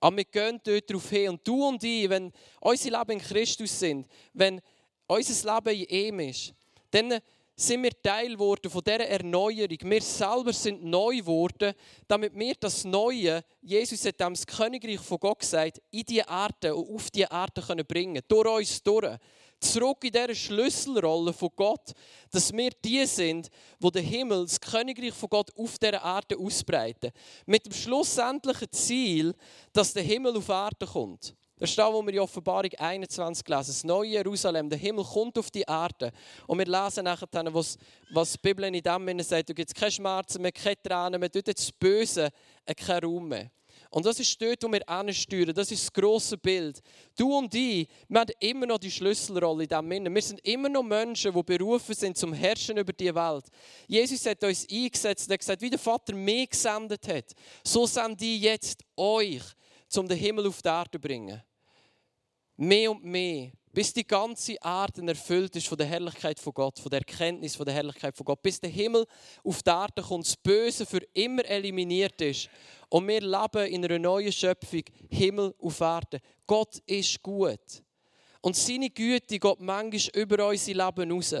Aber 0.00 0.16
wir 0.16 0.24
gehen 0.24 0.60
dort 0.62 0.88
darauf 0.88 1.08
hin. 1.08 1.30
Und 1.30 1.46
du 1.46 1.66
und 1.66 1.82
ich, 1.82 2.08
wenn 2.08 2.32
unsere 2.60 2.98
Leben 2.98 3.12
in 3.12 3.18
Christus 3.18 3.78
sind, 3.78 4.06
wenn 4.34 4.60
unser 5.06 5.54
Leben 5.54 5.80
in 5.80 5.88
ihm 5.88 6.20
ist, 6.20 6.54
dann 6.90 7.20
sind 7.58 7.82
wir 7.82 8.02
Teil 8.02 8.32
geworden 8.32 8.70
von 8.70 8.84
dieser 8.84 9.08
Erneuerung. 9.08 9.78
Wir 9.82 10.02
selber 10.02 10.52
sind 10.52 10.84
neu 10.84 11.16
geworden, 11.16 11.72
damit 12.06 12.38
wir 12.38 12.54
das 12.60 12.84
Neue, 12.84 13.42
Jesus 13.62 14.04
hat 14.04 14.20
das 14.20 14.46
Königreich 14.46 15.00
von 15.00 15.18
Gott 15.18 15.38
gesagt, 15.38 15.80
in 15.90 16.04
die 16.04 16.18
Erde 16.18 16.74
und 16.74 16.94
auf 16.94 17.10
die 17.10 17.22
Erde 17.22 17.62
können 17.62 17.86
bringen 17.86 18.22
Durch 18.28 18.46
uns 18.46 18.82
durch. 18.82 19.16
Zurück 19.58 20.04
in 20.04 20.12
dieser 20.12 20.34
Schlüsselrolle 20.34 21.32
von 21.32 21.48
Gott, 21.56 21.92
dass 22.30 22.52
wir 22.52 22.70
die 22.84 23.06
sind, 23.06 23.48
wo 23.80 23.90
der 23.90 24.02
Himmel, 24.02 24.44
das 24.44 24.60
Königreich 24.60 25.14
von 25.14 25.30
Gott 25.30 25.50
auf 25.56 25.78
dieser 25.78 26.04
Erde 26.04 26.36
ausbreiten. 26.36 27.10
Mit 27.46 27.64
dem 27.64 27.72
schlussendlichen 27.72 28.70
Ziel, 28.70 29.34
dass 29.72 29.94
der 29.94 30.02
Himmel 30.02 30.36
auf 30.36 30.50
Erde 30.50 30.86
kommt. 30.86 31.34
Da, 31.58 31.92
wo 31.92 32.02
wir 32.02 32.12
in 32.12 32.20
Offenbarung 32.20 32.70
21 32.76 33.48
lesen. 33.48 33.66
Das 33.66 33.84
neue 33.84 34.10
Jerusalem, 34.10 34.68
der 34.68 34.78
Himmel 34.78 35.04
kommt 35.04 35.38
auf 35.38 35.50
die 35.50 35.62
Erde. 35.62 36.12
Und 36.46 36.58
wir 36.58 36.66
lesen 36.66 37.04
nachher, 37.04 37.28
was, 37.54 37.78
was 38.10 38.32
die 38.32 38.38
Bibel 38.42 38.64
in 38.64 38.82
dem 38.82 39.20
sagt, 39.20 39.48
du 39.48 39.54
gibt 39.54 39.74
keine 39.74 39.90
Schmerzen 39.90 40.42
mehr, 40.42 40.52
keine 40.52 40.80
Tränen 40.82 41.18
mehr, 41.18 41.30
dort 41.30 41.48
das 41.48 41.72
Böse 41.72 42.30
keinen 42.76 43.04
Raum 43.04 43.28
mehr. 43.28 43.50
Und 43.90 44.04
das 44.04 44.20
ist 44.20 44.40
dort, 44.40 44.62
wo 44.62 44.70
wir 44.70 44.86
ansteuern. 44.88 45.54
Das 45.54 45.70
ist 45.70 45.84
das 45.84 45.92
grosse 45.92 46.36
Bild. 46.36 46.82
Du 47.16 47.36
und 47.36 47.54
ich, 47.54 47.88
wir 48.08 48.20
haben 48.20 48.32
immer 48.40 48.66
noch 48.66 48.78
die 48.78 48.90
Schlüsselrolle 48.90 49.64
in 49.64 49.68
diesem 49.68 49.90
Sinne. 49.90 50.14
Wir 50.14 50.22
sind 50.22 50.46
immer 50.46 50.68
noch 50.68 50.82
Menschen, 50.82 51.32
die 51.32 51.42
berufen 51.42 51.94
sind 51.94 52.16
zum 52.16 52.32
Herrschen 52.32 52.76
über 52.76 52.92
die 52.92 53.14
Welt. 53.14 53.44
Jesus 53.86 54.26
hat 54.26 54.42
uns 54.44 54.66
eingesetzt, 54.70 55.30
er 55.30 55.34
hat 55.34 55.40
gesagt, 55.40 55.62
wie 55.62 55.70
der 55.70 55.78
Vater 55.78 56.14
mich 56.14 56.50
gesendet 56.50 57.06
hat, 57.08 57.32
so 57.64 57.86
sende 57.86 58.24
ich 58.24 58.42
jetzt 58.42 58.82
euch, 58.96 59.42
um 59.96 60.08
den 60.08 60.18
Himmel 60.18 60.46
auf 60.48 60.60
die 60.60 60.68
Erde 60.68 60.90
zu 60.92 60.98
bringen. 60.98 61.42
Mehr 62.56 62.90
und 62.90 63.04
mehr 63.04 63.52
bis 63.76 63.92
die 63.92 64.06
ganze 64.06 64.54
Erde 64.54 65.06
erfüllt 65.06 65.54
ist 65.54 65.68
von 65.68 65.76
der 65.76 65.86
Herrlichkeit 65.86 66.40
von 66.40 66.54
Gott, 66.54 66.78
von 66.78 66.88
der 66.88 67.00
Erkenntnis 67.00 67.56
von 67.56 67.66
der 67.66 67.74
Herrlichkeit 67.74 68.16
von 68.16 68.24
Gott, 68.24 68.40
bis 68.40 68.58
der 68.58 68.70
Himmel 68.70 69.04
auf 69.44 69.62
die 69.62 69.68
Erde 69.68 70.00
kommt, 70.00 70.24
das 70.24 70.34
Böse 70.34 70.86
für 70.86 71.02
immer 71.12 71.44
eliminiert 71.44 72.18
ist 72.22 72.48
und 72.88 73.06
wir 73.06 73.20
leben 73.20 73.66
in 73.66 73.84
einer 73.84 73.98
neuen 73.98 74.32
Schöpfung, 74.32 74.80
Himmel 75.10 75.54
auf 75.60 75.78
Erde. 75.80 76.22
Gott 76.46 76.78
ist 76.86 77.22
gut. 77.22 77.82
Und 78.40 78.56
seine 78.56 78.88
Güte 78.88 79.38
geht 79.38 79.60
manchmal 79.60 80.22
über 80.22 80.48
unser 80.48 80.72
Leben 80.72 81.12
raus. 81.12 81.34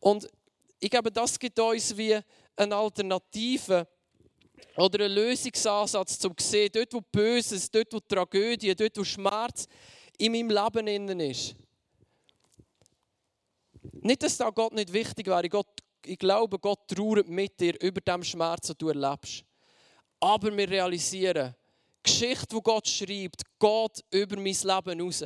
Und 0.00 0.28
ich 0.78 0.90
glaube, 0.90 1.10
das 1.10 1.38
gibt 1.38 1.58
uns 1.58 1.96
wie 1.96 2.20
eine 2.56 2.76
Alternative 2.76 3.88
oder 4.76 5.04
einen 5.04 5.14
Lösungsansatz, 5.14 6.24
um 6.24 6.36
zu 6.36 6.46
sehen, 6.46 6.70
dort 6.72 6.92
wo 6.92 7.00
Böses, 7.00 7.70
dort 7.70 7.92
wo 7.92 8.00
Tragödie, 8.00 8.74
dort 8.74 8.96
wo 8.96 9.04
Schmerz 9.04 9.66
in 10.18 10.32
meinem 10.32 10.50
Leben 10.50 10.86
innen 10.86 11.20
ist. 11.20 11.54
Nicht, 13.92 14.22
dass 14.22 14.36
da 14.36 14.50
Gott 14.50 14.72
nicht 14.72 14.92
wichtig 14.92 15.26
wäre. 15.26 15.48
Gott, 15.48 15.66
ich 16.04 16.18
glaube, 16.18 16.58
Gott 16.58 16.86
trauert 16.88 17.28
mit 17.28 17.58
dir 17.58 17.80
über 17.80 18.00
den 18.00 18.22
Schmerz, 18.22 18.68
den 18.68 18.76
du 18.78 18.88
erlebst. 18.88 19.44
Aber 20.20 20.56
wir 20.56 20.68
realisieren, 20.68 21.54
die 21.98 22.10
Geschichte, 22.10 22.54
die 22.54 22.62
Gott 22.62 22.88
schreibt, 22.88 23.42
geht 23.58 24.04
über 24.10 24.36
mein 24.36 24.44
Leben 24.44 25.00
raus. 25.00 25.24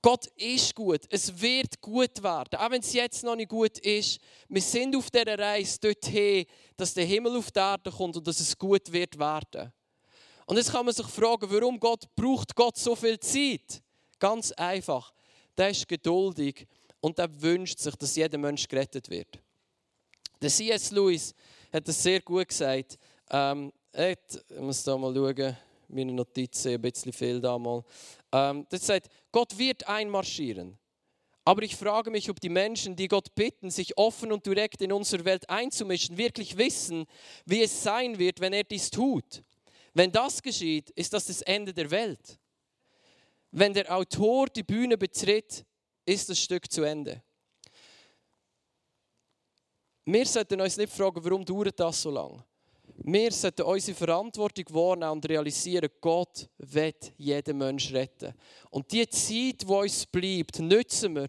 Gott 0.00 0.26
ist 0.36 0.74
gut. 0.74 1.00
Es 1.10 1.40
wird 1.40 1.80
gut 1.80 2.22
werden. 2.22 2.58
Auch 2.58 2.70
wenn 2.70 2.80
es 2.80 2.92
jetzt 2.92 3.24
noch 3.24 3.34
nicht 3.34 3.48
gut 3.48 3.78
ist. 3.78 4.20
Wir 4.48 4.62
sind 4.62 4.94
auf 4.94 5.10
dieser 5.10 5.38
Reise 5.38 5.78
dorthin, 5.80 6.46
dass 6.76 6.94
der 6.94 7.04
Himmel 7.04 7.36
auf 7.36 7.50
die 7.50 7.58
Erde 7.58 7.90
kommt 7.90 8.16
und 8.16 8.26
dass 8.26 8.38
es 8.38 8.56
gut 8.56 8.92
wird 8.92 9.18
werden. 9.18 9.72
Und 10.46 10.56
jetzt 10.56 10.70
kann 10.72 10.86
man 10.86 10.94
sich 10.94 11.06
fragen, 11.06 11.50
warum 11.50 11.78
Gott 11.78 12.04
braucht 12.14 12.54
Gott 12.54 12.78
so 12.78 12.94
viel 12.94 13.18
Zeit? 13.18 13.82
Ganz 14.18 14.52
einfach. 14.52 15.12
Der 15.56 15.70
ist 15.70 15.86
geduldig 15.86 16.66
und 17.00 17.18
der 17.18 17.42
wünscht 17.42 17.78
sich, 17.78 17.94
dass 17.96 18.16
jeder 18.16 18.38
Mensch 18.38 18.66
gerettet 18.66 19.10
wird. 19.10 19.38
Der 20.40 20.48
C.S. 20.48 20.92
Lewis 20.92 21.34
hat 21.72 21.88
es 21.88 22.02
sehr 22.02 22.20
gut 22.20 22.48
gesagt. 22.48 22.98
Ähm, 23.30 23.72
ich 23.92 24.58
muss 24.58 24.84
da 24.84 24.96
mal 24.96 25.12
schauen, 25.12 25.56
meine 25.88 26.12
Notizen, 26.12 26.74
ein 26.74 26.80
bisschen 26.80 27.12
viel 27.12 27.40
da 27.40 27.58
mal. 27.58 27.84
Ähm, 28.32 28.66
das 28.68 28.86
sagt, 28.86 29.08
Gott 29.32 29.56
wird 29.58 29.86
einmarschieren. 29.88 30.78
Aber 31.44 31.62
ich 31.62 31.76
frage 31.76 32.10
mich, 32.10 32.28
ob 32.28 32.40
die 32.40 32.50
Menschen, 32.50 32.94
die 32.94 33.08
Gott 33.08 33.34
bitten, 33.34 33.70
sich 33.70 33.96
offen 33.96 34.32
und 34.32 34.44
direkt 34.44 34.82
in 34.82 34.92
unsere 34.92 35.24
Welt 35.24 35.48
einzumischen, 35.48 36.18
wirklich 36.18 36.58
wissen, 36.58 37.06
wie 37.46 37.62
es 37.62 37.82
sein 37.82 38.18
wird, 38.18 38.40
wenn 38.40 38.52
er 38.52 38.64
dies 38.64 38.90
tut. 38.90 39.42
Wenn 39.94 40.12
das 40.12 40.42
geschieht, 40.42 40.90
ist 40.90 41.12
das 41.14 41.26
das 41.26 41.40
Ende 41.42 41.72
der 41.72 41.90
Welt. 41.90 42.38
Wenn 43.50 43.72
der 43.72 43.90
Autor 43.96 44.48
die 44.48 44.62
Bühne 44.62 44.98
betritt, 44.98 45.64
ist 46.04 46.28
das 46.28 46.38
Stück 46.38 46.70
zu 46.70 46.82
Ende. 46.82 47.22
Wir 50.04 50.26
sollten 50.26 50.60
uns 50.60 50.76
nicht 50.76 50.92
fragen, 50.92 51.24
warum 51.24 51.44
dauert 51.44 51.80
das 51.80 52.02
so 52.02 52.10
lange. 52.10 52.44
Wir 53.00 53.30
sollten 53.30 53.62
unsere 53.62 53.96
Verantwortung 53.96 54.64
wahrnehmen 54.70 55.12
und 55.12 55.28
realisieren, 55.28 55.88
Gott 56.00 56.48
wird 56.58 57.12
jeden 57.16 57.56
Menschen 57.56 57.96
retten. 57.96 58.34
Und 58.70 58.90
die 58.90 59.08
Zeit, 59.08 59.62
die 59.62 59.66
uns 59.66 60.04
bleibt, 60.04 60.58
nutzen 60.58 61.14
wir, 61.14 61.28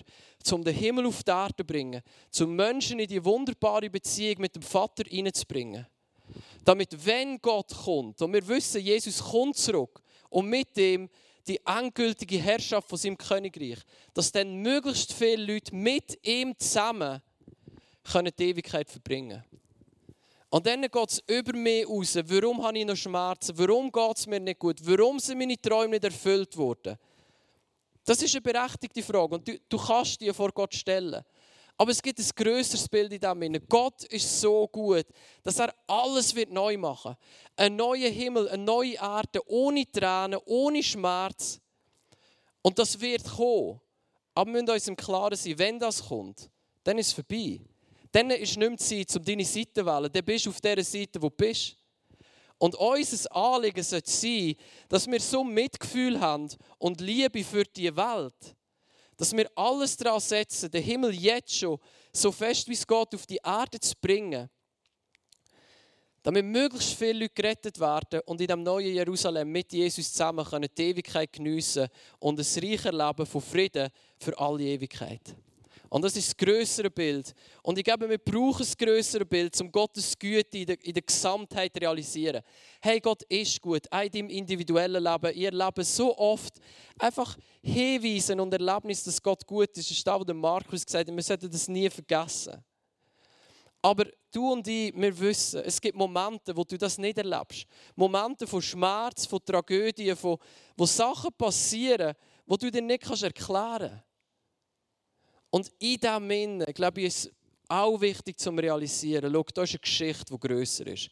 um 0.52 0.64
den 0.64 0.74
Himmel 0.74 1.06
auf 1.06 1.24
die 1.24 1.30
Erde 1.30 1.56
zu 1.58 1.64
bringen, 1.64 2.02
zum 2.32 2.56
Menschen 2.56 3.00
in 3.00 3.08
die 3.08 3.24
wunderbare 3.24 3.90
Beziehung 3.90 4.42
mit 4.42 4.56
dem 4.56 4.64
Vater 4.64 5.04
hineinzubringen. 5.08 5.86
Damit, 6.66 7.06
wenn 7.06 7.40
Gott 7.40 7.72
kommt, 7.84 8.20
und 8.20 8.34
wir 8.34 8.48
wissen, 8.48 8.82
Jesus 8.82 9.24
kommt 9.24 9.58
zurück, 9.58 10.02
und 10.30 10.48
mit 10.48 10.76
ihm 10.76 11.08
die 11.48 11.60
endgültige 11.66 12.40
Herrschaft 12.40 12.90
von 12.90 12.98
seinem 12.98 13.18
Königreich, 13.18 13.80
dass 14.16 14.32
dann 14.32 14.56
möglichst 14.56 15.14
viele 15.14 15.54
Leute 15.54 15.76
mit 15.76 16.18
ihm 16.28 16.58
zusammen 16.58 17.22
können 18.04 18.34
die 18.38 18.50
Ewigkeit 18.50 18.90
verbringen 18.90 19.44
Und 20.50 20.66
dann 20.66 20.82
geht 20.82 21.10
es 21.12 21.24
über 21.28 21.56
mich 21.56 21.88
raus. 21.88 22.16
Warum 22.16 22.64
habe 22.64 22.80
ich 22.80 22.86
noch 22.86 22.96
Schmerzen? 22.96 23.58
Warum 23.58 23.92
geht 23.92 24.18
es 24.18 24.28
mir 24.28 24.40
nicht 24.40 24.60
gut? 24.60 24.80
Warum 24.82 25.20
sind 25.20 25.38
meine 25.38 25.58
Träume 25.58 25.92
nicht 25.92 26.04
erfüllt 26.04 26.58
worden? 26.58 26.98
Das 28.04 28.22
ist 28.24 28.34
eine 28.34 28.42
berechtigte 28.42 29.04
Frage 29.04 29.36
und 29.36 29.48
du, 29.48 29.60
du 29.70 29.78
kannst 29.78 30.20
die 30.20 30.34
vor 30.34 30.52
Gott 30.52 30.74
stellen. 30.74 31.24
Aber 31.78 31.92
es 31.92 32.02
gibt 32.02 32.20
ein 32.20 32.30
größeres 32.36 32.90
Bild 32.90 33.14
in 33.14 33.22
dem 33.22 33.68
Gott 33.70 34.04
ist 34.06 34.42
so 34.42 34.68
gut, 34.68 35.06
dass 35.44 35.60
er 35.60 35.74
alles 35.88 36.34
wird 36.36 36.52
neu 36.52 36.76
machen. 36.78 37.16
Ein 37.56 37.76
neuer 37.76 38.10
Himmel, 38.10 38.50
eine 38.50 38.64
neue 38.64 38.96
Erde, 38.96 39.42
ohne 39.48 39.90
Tränen, 39.90 40.40
ohne 40.46 40.84
Schmerz. 40.84 41.62
Und 42.64 42.78
das 42.80 43.00
wird 43.00 43.24
kommen. 43.24 43.80
Aber 44.34 44.52
wir 44.52 44.62
müssen 44.62 44.74
uns 44.74 44.88
im 44.88 44.96
Klaren 44.96 45.38
sein, 45.38 45.58
wenn 45.58 45.80
das 45.80 46.06
kommt, 46.06 46.50
dann 46.84 46.98
ist 46.98 47.08
es 47.08 47.14
vorbei. 47.14 47.62
Dann 48.12 48.32
ist 48.32 48.58
nicht 48.58 48.70
mehr 48.70 48.78
Zeit, 48.78 49.16
um 49.16 49.24
deine 49.24 49.46
Seite 49.46 49.74
zu 49.74 49.86
wählen. 49.86 50.10
Dann 50.12 50.26
bist 50.26 50.46
du 50.46 50.50
auf 50.50 50.62
der 50.62 50.84
Seite, 50.84 51.22
wo 51.22 51.30
du 51.30 51.36
bist. 51.36 51.76
Und 52.58 52.76
unser 52.76 53.36
Anliegen 53.36 53.84
sollte 53.84 54.10
sein, 54.10 54.56
dass 54.90 55.08
wir 55.08 55.20
so 55.20 55.44
Mitgefühl 55.44 56.20
haben 56.20 56.50
und 56.78 57.00
Liebe 57.00 57.44
für 57.44 57.64
die 57.64 57.96
Welt 57.96 58.56
dass 59.20 59.36
wir 59.36 59.52
alles 59.54 59.98
daran 59.98 60.22
setzen, 60.22 60.72
den 60.72 60.82
Himmel 60.82 61.14
jetzt 61.14 61.54
schon 61.54 61.78
so 62.14 62.32
fest 62.32 62.70
wie 62.70 62.74
es 62.74 62.88
geht 62.88 63.14
auf 63.14 63.26
die 63.26 63.40
Erde 63.44 63.78
zu 63.78 63.94
bringen, 64.00 64.50
damit 66.24 66.46
möglichst 66.46 66.94
viele 66.94 67.20
Leute 67.20 67.34
gerettet 67.34 67.80
werden 67.82 68.22
und 68.26 68.40
in 68.40 68.48
dem 68.48 68.64
neuen 68.64 68.94
Jerusalem 68.94 69.52
mit 69.52 69.74
Jesus 69.74 70.14
zusammen 70.14 70.46
können 70.46 70.70
die 70.76 70.84
Ewigkeit 70.84 71.34
geniessen 71.34 71.90
und 72.20 72.40
ein 72.40 72.64
reicher 72.64 72.94
Leben 72.94 73.26
von 73.26 73.42
Frieden 73.42 73.90
für 74.18 74.40
alle 74.40 74.64
Ewigkeit. 74.64 75.36
Und 75.90 76.04
das 76.04 76.16
ist 76.16 76.28
das 76.28 76.38
größere 76.38 76.92
Bild. 76.92 77.34
Und 77.64 77.78
ich 77.78 77.84
glaube, 77.84 78.08
wir 78.08 78.20
brauchen 78.20 78.60
das 78.60 78.78
größere 78.78 79.26
Bild, 79.26 79.60
um 79.60 79.72
Gottes 79.72 80.18
Güte 80.18 80.60
in 80.60 80.66
der, 80.68 80.86
in 80.86 80.94
der 80.94 81.02
Gesamtheit 81.02 81.74
zu 81.74 81.80
realisieren. 81.82 82.44
Hey, 82.80 83.00
Gott 83.00 83.24
ist 83.24 83.60
gut, 83.60 83.92
auch 83.92 84.02
in 84.02 84.12
deinem 84.12 84.30
individuellen 84.30 85.04
Leben. 85.04 85.36
Ihr 85.36 85.52
Leben 85.52 85.84
so 85.84 86.16
oft 86.16 86.60
einfach 87.00 87.36
hinweisen 87.64 88.40
und 88.40 88.54
Erlebnis, 88.54 89.04
dass 89.04 89.22
Gott 89.22 89.46
gut 89.48 89.70
ist. 89.70 89.90
Das 89.90 89.98
ist 89.98 90.06
da, 90.06 90.20
wo 90.20 90.24
der 90.24 90.36
Markus 90.36 90.86
gesagt 90.86 91.10
hat, 91.10 91.16
wir 91.16 91.24
sollten 91.24 91.50
das 91.50 91.68
nie 91.68 91.90
vergessen. 91.90 92.64
Aber 93.82 94.06
du 94.32 94.52
und 94.52 94.68
ich, 94.68 94.94
wir 94.96 95.18
wissen, 95.20 95.62
es 95.64 95.82
gibt 95.82 95.98
Momente, 95.98 96.56
wo 96.56 96.64
du 96.64 96.78
das 96.78 96.98
nicht 96.98 97.18
erlebst. 97.18 97.66
Momente 97.96 98.46
von 98.46 98.62
Schmerz, 98.62 99.26
von 99.26 99.40
Tragödien, 99.44 100.16
von, 100.16 100.38
wo 100.76 100.86
Sachen 100.86 101.32
passieren, 101.36 102.14
wo 102.46 102.58
du 102.58 102.70
dir 102.70 102.82
nicht 102.82 103.10
erklären 103.10 103.90
kannst. 103.90 104.09
Und 105.50 105.72
in 105.80 106.00
diesem 106.00 106.30
Sinne, 106.30 106.66
glaube 106.74 107.02
ich, 107.02 107.08
ist 107.08 107.26
es 107.26 107.32
auch 107.68 108.00
wichtig 108.02 108.40
zu 108.40 108.50
realisieren, 108.52 109.32
schau, 109.34 109.46
da 109.54 109.64
ist 109.64 109.72
eine 109.72 109.80
Geschichte, 109.80 110.26
die 110.34 110.40
grösser 110.40 110.88
ist. 110.88 111.10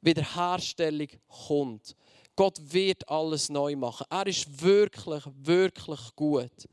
Wiederherstellung 0.00 1.08
kommt. 1.28 1.96
Gott 2.34 2.58
wird 2.60 3.08
alles 3.08 3.48
neu 3.48 3.76
machen. 3.76 4.06
Er 4.10 4.26
ist 4.26 4.62
wirklich, 4.62 5.22
wirklich 5.42 6.00
gut. 6.16 6.68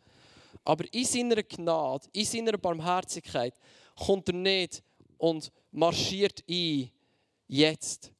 Aber 0.64 0.86
in 0.94 1.06
seiner 1.06 1.44
Gnade, 1.44 2.08
in 2.14 2.26
seiner 2.26 2.58
Barmherzigkeit 2.58 3.54
kommt 3.96 4.30
er 4.30 4.36
nicht 4.36 4.84
und 5.18 5.52
marschiert 5.72 6.44
ein, 6.50 6.90
jetzt. 7.48 8.12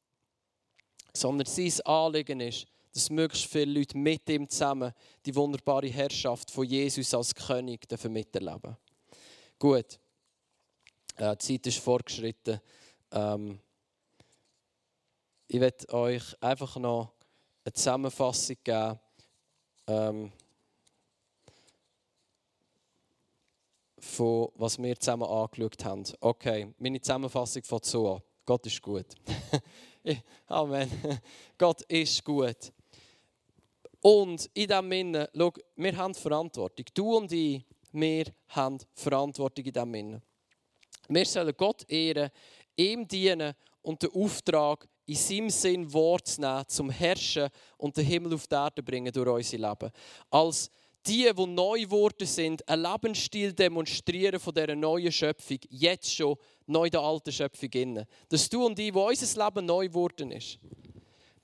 Sondern 1.12 1.46
sein 1.46 1.80
Anliegen 1.84 2.40
ist, 2.40 2.66
dass 2.92 3.10
möglichst 3.10 3.50
viele 3.50 3.78
Leute 3.78 3.96
mit 3.96 4.28
ihm 4.28 4.48
zusammen 4.48 4.92
die 5.24 5.34
wunderbare 5.34 5.88
Herrschaft 5.88 6.50
von 6.50 6.64
Jesus 6.64 7.14
als 7.14 7.34
König 7.34 7.86
miterleben 8.08 8.76
Gut, 9.58 9.98
äh, 11.16 11.36
die 11.36 11.38
Zeit 11.38 11.66
ist 11.66 11.78
fortgeschritten. 11.78 12.60
Ähm, 13.12 13.60
ich 15.46 15.60
werde 15.60 15.92
euch 15.92 16.42
einfach 16.42 16.76
noch 16.76 17.12
eine 17.64 17.72
Zusammenfassung 17.74 18.56
geben. 18.64 18.98
Ähm, 19.86 20.32
von 23.98 24.50
was 24.54 24.78
wir 24.78 24.98
zusammen 24.98 25.24
angeschaut 25.28 25.84
haben. 25.84 26.04
Okay, 26.20 26.72
meine 26.78 27.00
Zusammenfassung 27.00 27.62
von 27.64 27.80
so. 27.82 28.22
Gott 28.46 28.64
ist 28.66 28.80
gut. 28.80 29.06
Amen. 30.46 30.90
Gott 31.58 31.82
ist 31.82 32.24
gut 32.24 32.72
Und 34.00 34.50
in 34.54 34.66
diesem 34.66 34.90
Sinne, 34.90 35.30
schau, 35.34 35.52
wir 35.76 35.96
haben 35.96 36.14
Verantwortung. 36.14 36.86
Du 36.94 37.16
und 37.16 37.32
ich, 37.32 37.64
wir 37.92 38.24
haben 38.48 38.78
Verantwortung 38.94 39.64
in 39.64 39.72
diesem 39.72 39.92
Sinne. 39.92 40.22
Wir 41.08 41.26
sollen 41.26 41.54
Gott 41.56 41.84
ehren, 41.90 42.30
ihm 42.76 43.06
dienen 43.06 43.54
und 43.82 44.02
den 44.02 44.10
Auftrag 44.12 44.88
in 45.06 45.16
seinem 45.16 45.50
Sinn 45.50 45.92
Wort 45.92 46.28
zu 46.28 46.40
nehmen, 46.40 46.64
zum 46.68 46.88
Herrschen 46.88 47.48
und 47.76 47.96
den 47.96 48.06
Himmel 48.06 48.34
auf 48.34 48.46
die 48.46 48.54
Erde 48.54 48.82
bringen 48.82 49.12
durch 49.12 49.28
unser 49.28 49.58
Leben. 49.58 49.90
Als 50.30 50.70
die, 51.06 51.30
die 51.34 51.46
neu 51.46 51.80
geworden 51.80 52.26
sind, 52.26 52.66
einen 52.68 52.82
Lebensstil 52.82 53.52
demonstrieren 53.52 54.38
von 54.38 54.54
dieser 54.54 54.76
neuen 54.76 55.10
Schöpfung, 55.10 55.58
jetzt 55.68 56.14
schon 56.14 56.36
neu 56.66 56.88
der 56.90 57.00
alten 57.00 57.32
Schöpfung 57.32 57.70
innen. 57.72 58.06
Dass 58.28 58.48
du 58.48 58.66
und 58.66 58.78
ich, 58.78 58.94
wo 58.94 59.08
unser 59.08 59.44
Leben 59.44 59.66
neu 59.66 59.88
geworden 59.88 60.30
ist, 60.30 60.58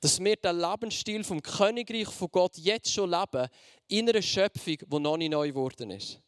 dass 0.00 0.20
wir 0.22 0.36
den 0.36 0.60
Lebensstil 0.60 1.24
vom 1.24 1.42
Königreich 1.42 2.08
von 2.08 2.28
Gott 2.30 2.56
jetzt 2.58 2.92
schon 2.92 3.10
leben, 3.10 3.48
in 3.88 4.08
einer 4.08 4.22
Schöpfung, 4.22 4.76
die 4.78 5.00
noch 5.00 5.16
nicht 5.16 5.30
neu 5.30 5.48
geworden 5.48 5.90
ist. 5.90 6.20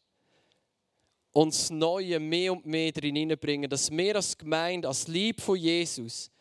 Und 1.31 1.53
das 1.53 1.69
Neue 1.69 2.19
mehr 2.19 2.53
und 2.53 2.65
mehr 2.65 2.91
drin 2.91 3.15
hineinbringen, 3.15 3.69
dass 3.69 3.91
wir 3.91 4.15
als 4.15 4.37
Gemeinde, 4.37 4.87
als 4.87 5.07
Lieb 5.07 5.41
von 5.41 5.57
Jesus, 5.57 6.31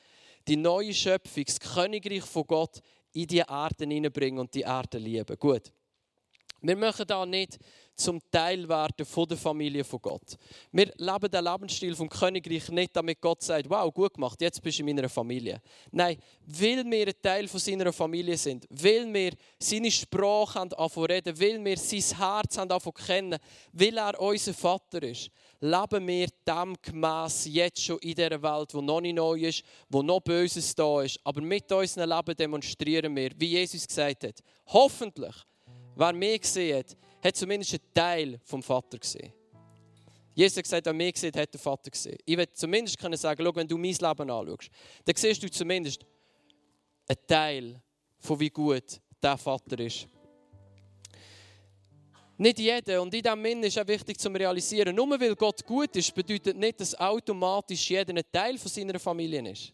die 0.47 0.57
neue 0.57 0.95
Schöpfung, 0.95 1.45
das 1.45 1.61
Königreich 1.61 2.25
von 2.25 2.47
Gott 2.47 2.81
in 3.13 3.27
die 3.27 3.39
Erde 3.39 3.85
hineinbringen 3.85 4.41
und 4.41 4.55
die 4.55 4.63
Erde 4.63 4.99
lieben. 4.99 5.37
Gut. 5.39 5.73
Wir 6.61 6.77
möchten 6.77 7.07
da 7.07 7.25
nicht 7.25 7.59
zum 7.99 8.21
Teil 8.31 8.69
werden 8.69 9.05
von 9.05 9.27
der 9.27 9.37
Familie 9.37 9.83
von 9.83 10.01
Gott. 10.01 10.37
Wir 10.71 10.93
leben 10.97 11.31
den 11.31 11.45
Lebensstil 11.45 11.97
vom 11.97 12.09
Königreich 12.09 12.69
nicht, 12.69 12.95
damit 12.95 13.21
Gott 13.21 13.43
sagt, 13.43 13.69
wow, 13.69 13.93
gut 13.93 14.15
gemacht, 14.15 14.41
jetzt 14.41 14.63
bist 14.63 14.79
du 14.79 14.85
in 14.85 14.95
meiner 14.95 15.09
Familie. 15.09 15.61
Nein, 15.91 16.17
weil 16.47 16.89
wir 16.89 17.09
ein 17.09 17.15
Teil 17.21 17.49
von 17.49 17.59
seiner 17.59 17.93
Familie 17.93 18.37
sind, 18.37 18.67
weil 18.71 19.13
wir 19.13 19.33
seine 19.59 19.91
Sprache 19.91 20.61
haben 20.61 20.73
reden, 21.05 21.41
weil 21.41 21.65
wir 21.65 21.77
sein 21.77 22.19
Herz 22.19 22.57
haben 22.57 22.95
kennen, 22.95 23.39
weil 23.73 23.99
er 23.99 24.21
unser 24.21 24.55
Vater 24.55 25.03
ist, 25.03 25.31
leben 25.61 26.07
wir 26.07 26.29
dem 26.47 26.77
gemäss 26.81 27.47
jetzt 27.47 27.83
schon 27.83 27.99
in 27.99 28.15
dieser 28.15 28.41
Welt, 28.41 28.75
wo 28.75 28.81
noch 28.81 29.01
nicht 29.01 29.17
neu 29.17 29.41
ist, 29.41 29.65
wo 29.89 30.03
noch 30.03 30.21
Böses 30.21 30.75
da 30.75 31.03
ist. 31.03 31.19
Aber 31.25 31.41
mit 31.41 31.71
unserem 31.73 32.09
Leben 32.09 32.37
demonstrieren 32.37 33.17
wir, 33.17 33.31
wie 33.37 33.47
Jesus 33.47 33.87
gesagt 33.87 34.23
hat, 34.23 34.41
hoffentlich, 34.67 35.35
wer 35.97 36.13
mich 36.13 36.43
gesehen 36.43 36.79
hat, 36.79 36.97
hat 37.23 37.37
zumindest 37.37 37.75
einen 37.75 37.95
Teil 37.95 38.41
vom 38.45 38.63
Vater 38.63 38.99
gesehen. 38.99 39.33
Jesus 40.35 40.57
hat 40.57 40.65
gesagt, 40.65 40.87
wer 40.87 40.93
mich 40.93 41.17
sieht, 41.17 41.37
hat 41.37 41.53
den 41.53 41.61
Vater 41.61 41.91
gesehen. 41.91 42.19
Ich 42.25 42.37
will 42.37 42.49
zumindest 42.53 42.97
können 42.99 43.17
sagen, 43.17 43.45
schau, 43.45 43.55
wenn 43.57 43.67
du 43.67 43.77
mein 43.77 43.91
Leben 43.93 44.31
anschaust, 44.31 44.71
dann 45.05 45.17
siehst 45.17 45.43
du 45.43 45.51
zumindest 45.51 46.07
einen 47.09 47.27
Teil 47.27 47.83
von 48.21 48.39
wie 48.39 48.51
gut 48.51 49.01
der 49.21 49.37
Vater 49.37 49.79
ist. 49.81 50.07
Nicht 52.37 52.61
jeder, 52.61 53.03
und 53.03 53.13
in 53.13 53.21
diesem 53.21 53.45
Sinne 53.45 53.67
ist 53.67 53.79
auch 53.81 53.89
wichtig 53.89 54.21
zu 54.21 54.29
realisieren, 54.29 54.95
nur 54.95 55.19
weil 55.19 55.35
Gott 55.35 55.65
gut 55.67 55.97
ist, 55.97 56.15
bedeutet 56.15 56.57
nicht, 56.57 56.81
dass 56.81 56.95
automatisch 56.95 57.91
jeder 57.91 58.15
ein 58.15 58.23
Teil 58.31 58.59
von 58.59 58.71
seiner 58.71 59.01
Familie 59.01 59.51
ist. 59.51 59.73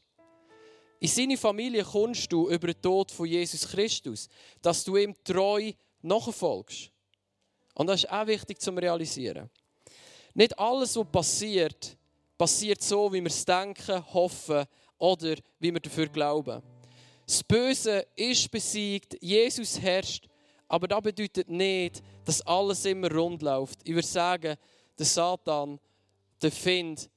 In 0.99 1.09
seine 1.09 1.37
Familie 1.37 1.85
kommst 1.85 2.33
du 2.33 2.49
über 2.49 2.69
den 2.69 2.81
Tod 2.81 3.11
von 3.13 3.27
Jesus 3.27 3.69
Christus, 3.69 4.31
dass 4.63 4.83
du 4.83 4.97
ihm 4.97 5.15
treu 5.23 5.73
nachfolgst. 6.01 6.94
Und 7.75 7.89
das 7.89 8.05
ist 8.05 8.11
auch 8.11 8.27
wichtig 8.27 8.61
zu 8.61 8.71
realisieren. 8.71 9.51
Nicht 10.35 10.59
alles, 10.59 10.97
was 10.97 11.07
passiert, 11.11 11.97
passiert 12.39 12.83
so, 12.83 13.13
wie 13.13 13.21
wir 13.21 13.29
es 13.29 13.45
denken, 13.45 14.05
hoffen 14.13 14.65
oder 14.99 15.37
wie 15.59 15.73
wir 15.73 15.81
dafür 15.81 16.09
glauben. 16.09 16.63
Das 17.27 17.43
Böse 17.43 18.07
ist 18.17 18.51
besiegt, 18.51 19.17
Jesus 19.21 19.81
herrscht, 19.81 20.29
aber 20.69 20.89
das 20.89 21.01
bedeutet 21.01 21.49
nicht, 21.49 22.03
dass 22.25 22.43
alles 22.43 22.85
immer 22.85 23.11
rund 23.11 23.43
läuft. 23.43 23.79
Ich 23.85 23.95
würde 23.95 24.07
sagen, 24.07 24.57
der 24.99 25.07
Satan, 25.07 25.79
der 26.43 26.53
Find, 26.53 27.09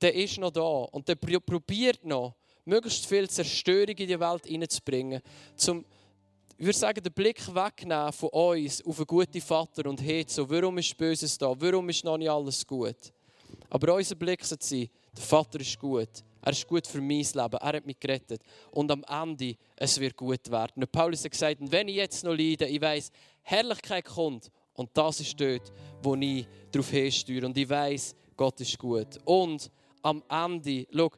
der 0.00 0.14
ist 0.14 0.38
noch 0.38 0.50
da 0.50 0.60
und 0.60 1.08
der 1.08 1.14
probiert 1.14 2.04
noch, 2.04 2.34
möglichst 2.64 3.06
viel 3.06 3.30
Zerstörung 3.30 3.96
in 3.96 4.08
die 4.08 4.20
Welt 4.20 4.46
hineinzubringen, 4.46 5.22
um 5.68 5.84
ich 6.58 6.64
würde 6.64 6.78
sagen, 6.78 7.02
den 7.02 7.12
Blick 7.12 7.54
wegnehmen 7.54 8.12
von 8.12 8.30
uns 8.30 8.84
auf 8.84 8.98
einen 8.98 9.06
guten 9.06 9.40
Vater 9.42 9.90
und 9.90 10.00
hey, 10.00 10.24
so, 10.26 10.48
warum 10.48 10.78
ist 10.78 10.96
Böses 10.96 11.36
da? 11.36 11.54
Warum 11.58 11.88
ist 11.90 12.02
noch 12.02 12.16
nicht 12.16 12.30
alles 12.30 12.66
gut? 12.66 13.12
Aber 13.68 13.94
unser 13.94 14.14
Blick 14.14 14.42
sollte 14.44 14.64
sein, 14.64 14.88
der 15.14 15.22
Vater 15.22 15.60
ist 15.60 15.78
gut. 15.78 16.08
Er 16.40 16.52
ist 16.52 16.66
gut 16.66 16.86
für 16.86 17.00
mein 17.00 17.18
Leben. 17.18 17.34
Er 17.34 17.76
hat 17.76 17.84
mich 17.86 17.98
gerettet. 17.98 18.40
Und 18.70 18.90
am 18.90 19.04
Ende, 19.08 19.56
es 19.76 19.98
wird 19.98 20.16
gut 20.16 20.50
werden. 20.50 20.82
Und 20.82 20.92
Paulus 20.92 21.24
hat 21.24 21.32
gesagt, 21.32 21.56
wenn 21.60 21.88
ich 21.88 21.96
jetzt 21.96 22.24
noch 22.24 22.34
leide, 22.34 22.66
ich 22.66 22.80
weiß, 22.80 23.10
Herrlichkeit 23.42 24.04
kommt. 24.04 24.50
Und 24.74 24.90
das 24.94 25.20
ist 25.20 25.38
dort, 25.38 25.72
wo 26.02 26.14
ich 26.14 26.46
darauf 26.70 26.88
hinsteuere. 26.88 27.46
Und 27.46 27.58
ich 27.58 27.68
weiß, 27.68 28.14
Gott 28.36 28.60
ist 28.60 28.78
gut. 28.78 29.18
Und 29.24 29.70
am 30.02 30.22
Ende, 30.28 30.86
schau, 30.90 31.10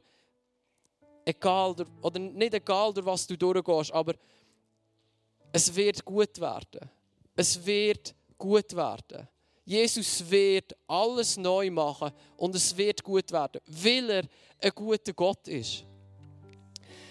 egal, 1.25 1.77
oder 2.01 2.19
nicht 2.19 2.55
egal, 2.55 2.93
durch 2.95 3.07
was 3.07 3.27
du 3.27 3.37
durchgehst, 3.37 3.93
aber 3.93 4.15
es 5.53 5.75
wird 5.75 6.05
gut 6.05 6.41
werden. 6.41 6.91
Es 7.35 7.65
wird 7.65 8.15
gut 8.37 8.75
werden. 8.75 9.29
Jesus 9.65 10.29
wird 10.31 10.75
alles 10.87 11.37
neu 11.37 11.71
machen 11.71 12.11
und 12.37 12.55
es 12.55 12.75
wird 12.77 13.03
gut 13.03 13.31
werden, 13.31 13.61
weil 13.67 14.11
er 14.11 14.25
ein 14.61 14.73
guter 14.75 15.13
Gott 15.13 15.47
ist. 15.47 15.85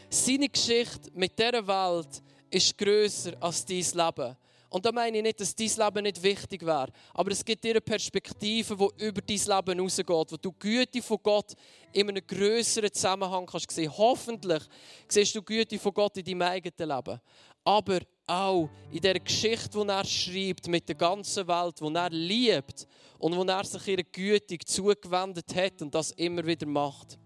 Seine 0.09 0.49
Geschichte 0.49 1.11
mit 1.13 1.37
dieser 1.37 1.67
Welt 1.67 2.21
ist 2.49 2.77
größer 2.77 3.33
als 3.39 3.63
dein 3.63 3.77
Leben. 3.77 4.35
Und 4.69 4.85
da 4.85 4.91
meine 4.91 5.17
ich 5.17 5.23
nicht, 5.23 5.39
dass 5.39 5.55
dein 5.55 5.67
Leben 5.67 6.03
nicht 6.03 6.23
wichtig 6.23 6.65
wäre, 6.65 6.91
aber 7.13 7.31
es 7.31 7.45
gibt 7.45 7.63
dir 7.63 7.71
eine 7.71 7.81
Perspektive, 7.81 8.75
die 8.75 9.05
über 9.05 9.21
dein 9.21 9.37
Leben 9.37 9.77
hinausgeht, 9.77 10.07
wo 10.09 10.37
du 10.37 10.51
Güte 10.51 11.01
von 11.01 11.19
Gott 11.21 11.53
in 11.93 12.09
einem 12.09 12.25
größeren 12.25 12.91
Zusammenhang 12.91 13.45
kannst 13.45 13.71
sehen. 13.71 13.95
Hoffentlich 13.95 14.63
siehst 15.07 15.35
du 15.35 15.41
Güte 15.41 15.79
von 15.79 15.93
Gott 15.93 16.17
in 16.17 16.25
deinem 16.25 16.41
eigenen 16.41 16.89
Leben. 16.89 17.21
Aber 17.63 17.99
auch 18.27 18.69
in 18.91 19.01
der 19.01 19.19
Geschichte, 19.19 19.79
die 19.79 19.89
er 19.89 20.05
schreibt, 20.05 20.67
mit 20.67 20.87
der 20.87 20.95
ganzen 20.95 21.47
Welt, 21.47 21.79
die 21.79 21.95
er 21.95 22.09
liebt 22.09 22.87
und 23.17 23.35
wo 23.35 23.43
er 23.43 23.63
sich 23.63 23.87
ihrer 23.87 24.03
Güte 24.03 24.57
zugewendet 24.59 25.55
hat 25.55 25.81
und 25.81 25.95
das 25.95 26.11
immer 26.11 26.45
wieder 26.45 26.67
macht. 26.67 27.17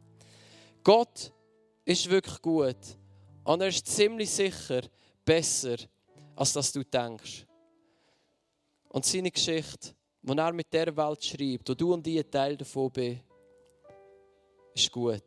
Gott 0.84 1.32
ist 1.84 2.10
wirklich 2.10 2.42
gut 2.42 2.78
und 3.44 3.62
er 3.62 3.68
ist 3.68 3.88
ziemlich 3.88 4.30
sicher 4.30 4.82
besser, 5.26 5.78
als 6.36 6.54
dass 6.54 6.72
du 6.72 6.84
denkst. 6.84 7.46
Und 8.90 9.06
seine 9.06 9.32
Geschichte, 9.32 9.96
die 10.22 10.38
er 10.38 10.54
mit 10.54 10.72
der 10.72 10.96
Welt 10.96 11.24
schreibt, 11.24 11.70
wo 11.70 11.74
du 11.74 11.94
und 11.94 12.06
ich 12.06 12.20
ein 12.20 12.30
Teil 12.30 12.58
davon 12.58 12.92
bist, 12.92 13.22
ist 14.74 14.92
gut. 14.92 15.24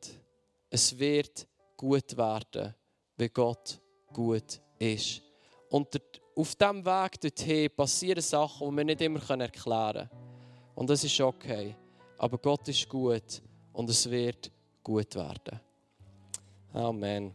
Es 0.70 0.96
wird 0.98 1.46
gut 1.76 2.16
werden, 2.16 2.74
wenn 3.16 3.32
Gott 3.32 3.80
gut 4.12 4.60
ist. 4.78 5.22
Und 5.74 6.00
auf 6.36 6.54
diesem 6.54 6.86
Weg 6.86 7.20
dorthin 7.20 7.68
passieren 7.74 8.22
Sachen, 8.22 8.70
die 8.70 8.76
wir 8.76 8.84
nicht 8.84 9.00
immer 9.00 9.18
erklären 9.40 10.08
können. 10.08 10.10
Und 10.76 10.88
das 10.88 11.02
ist 11.02 11.20
okay. 11.20 11.74
Aber 12.16 12.38
Gott 12.38 12.68
ist 12.68 12.88
gut 12.88 13.42
und 13.72 13.90
es 13.90 14.08
wird 14.08 14.52
gut 14.84 15.12
werden. 15.16 15.58
Amen. 16.72 17.34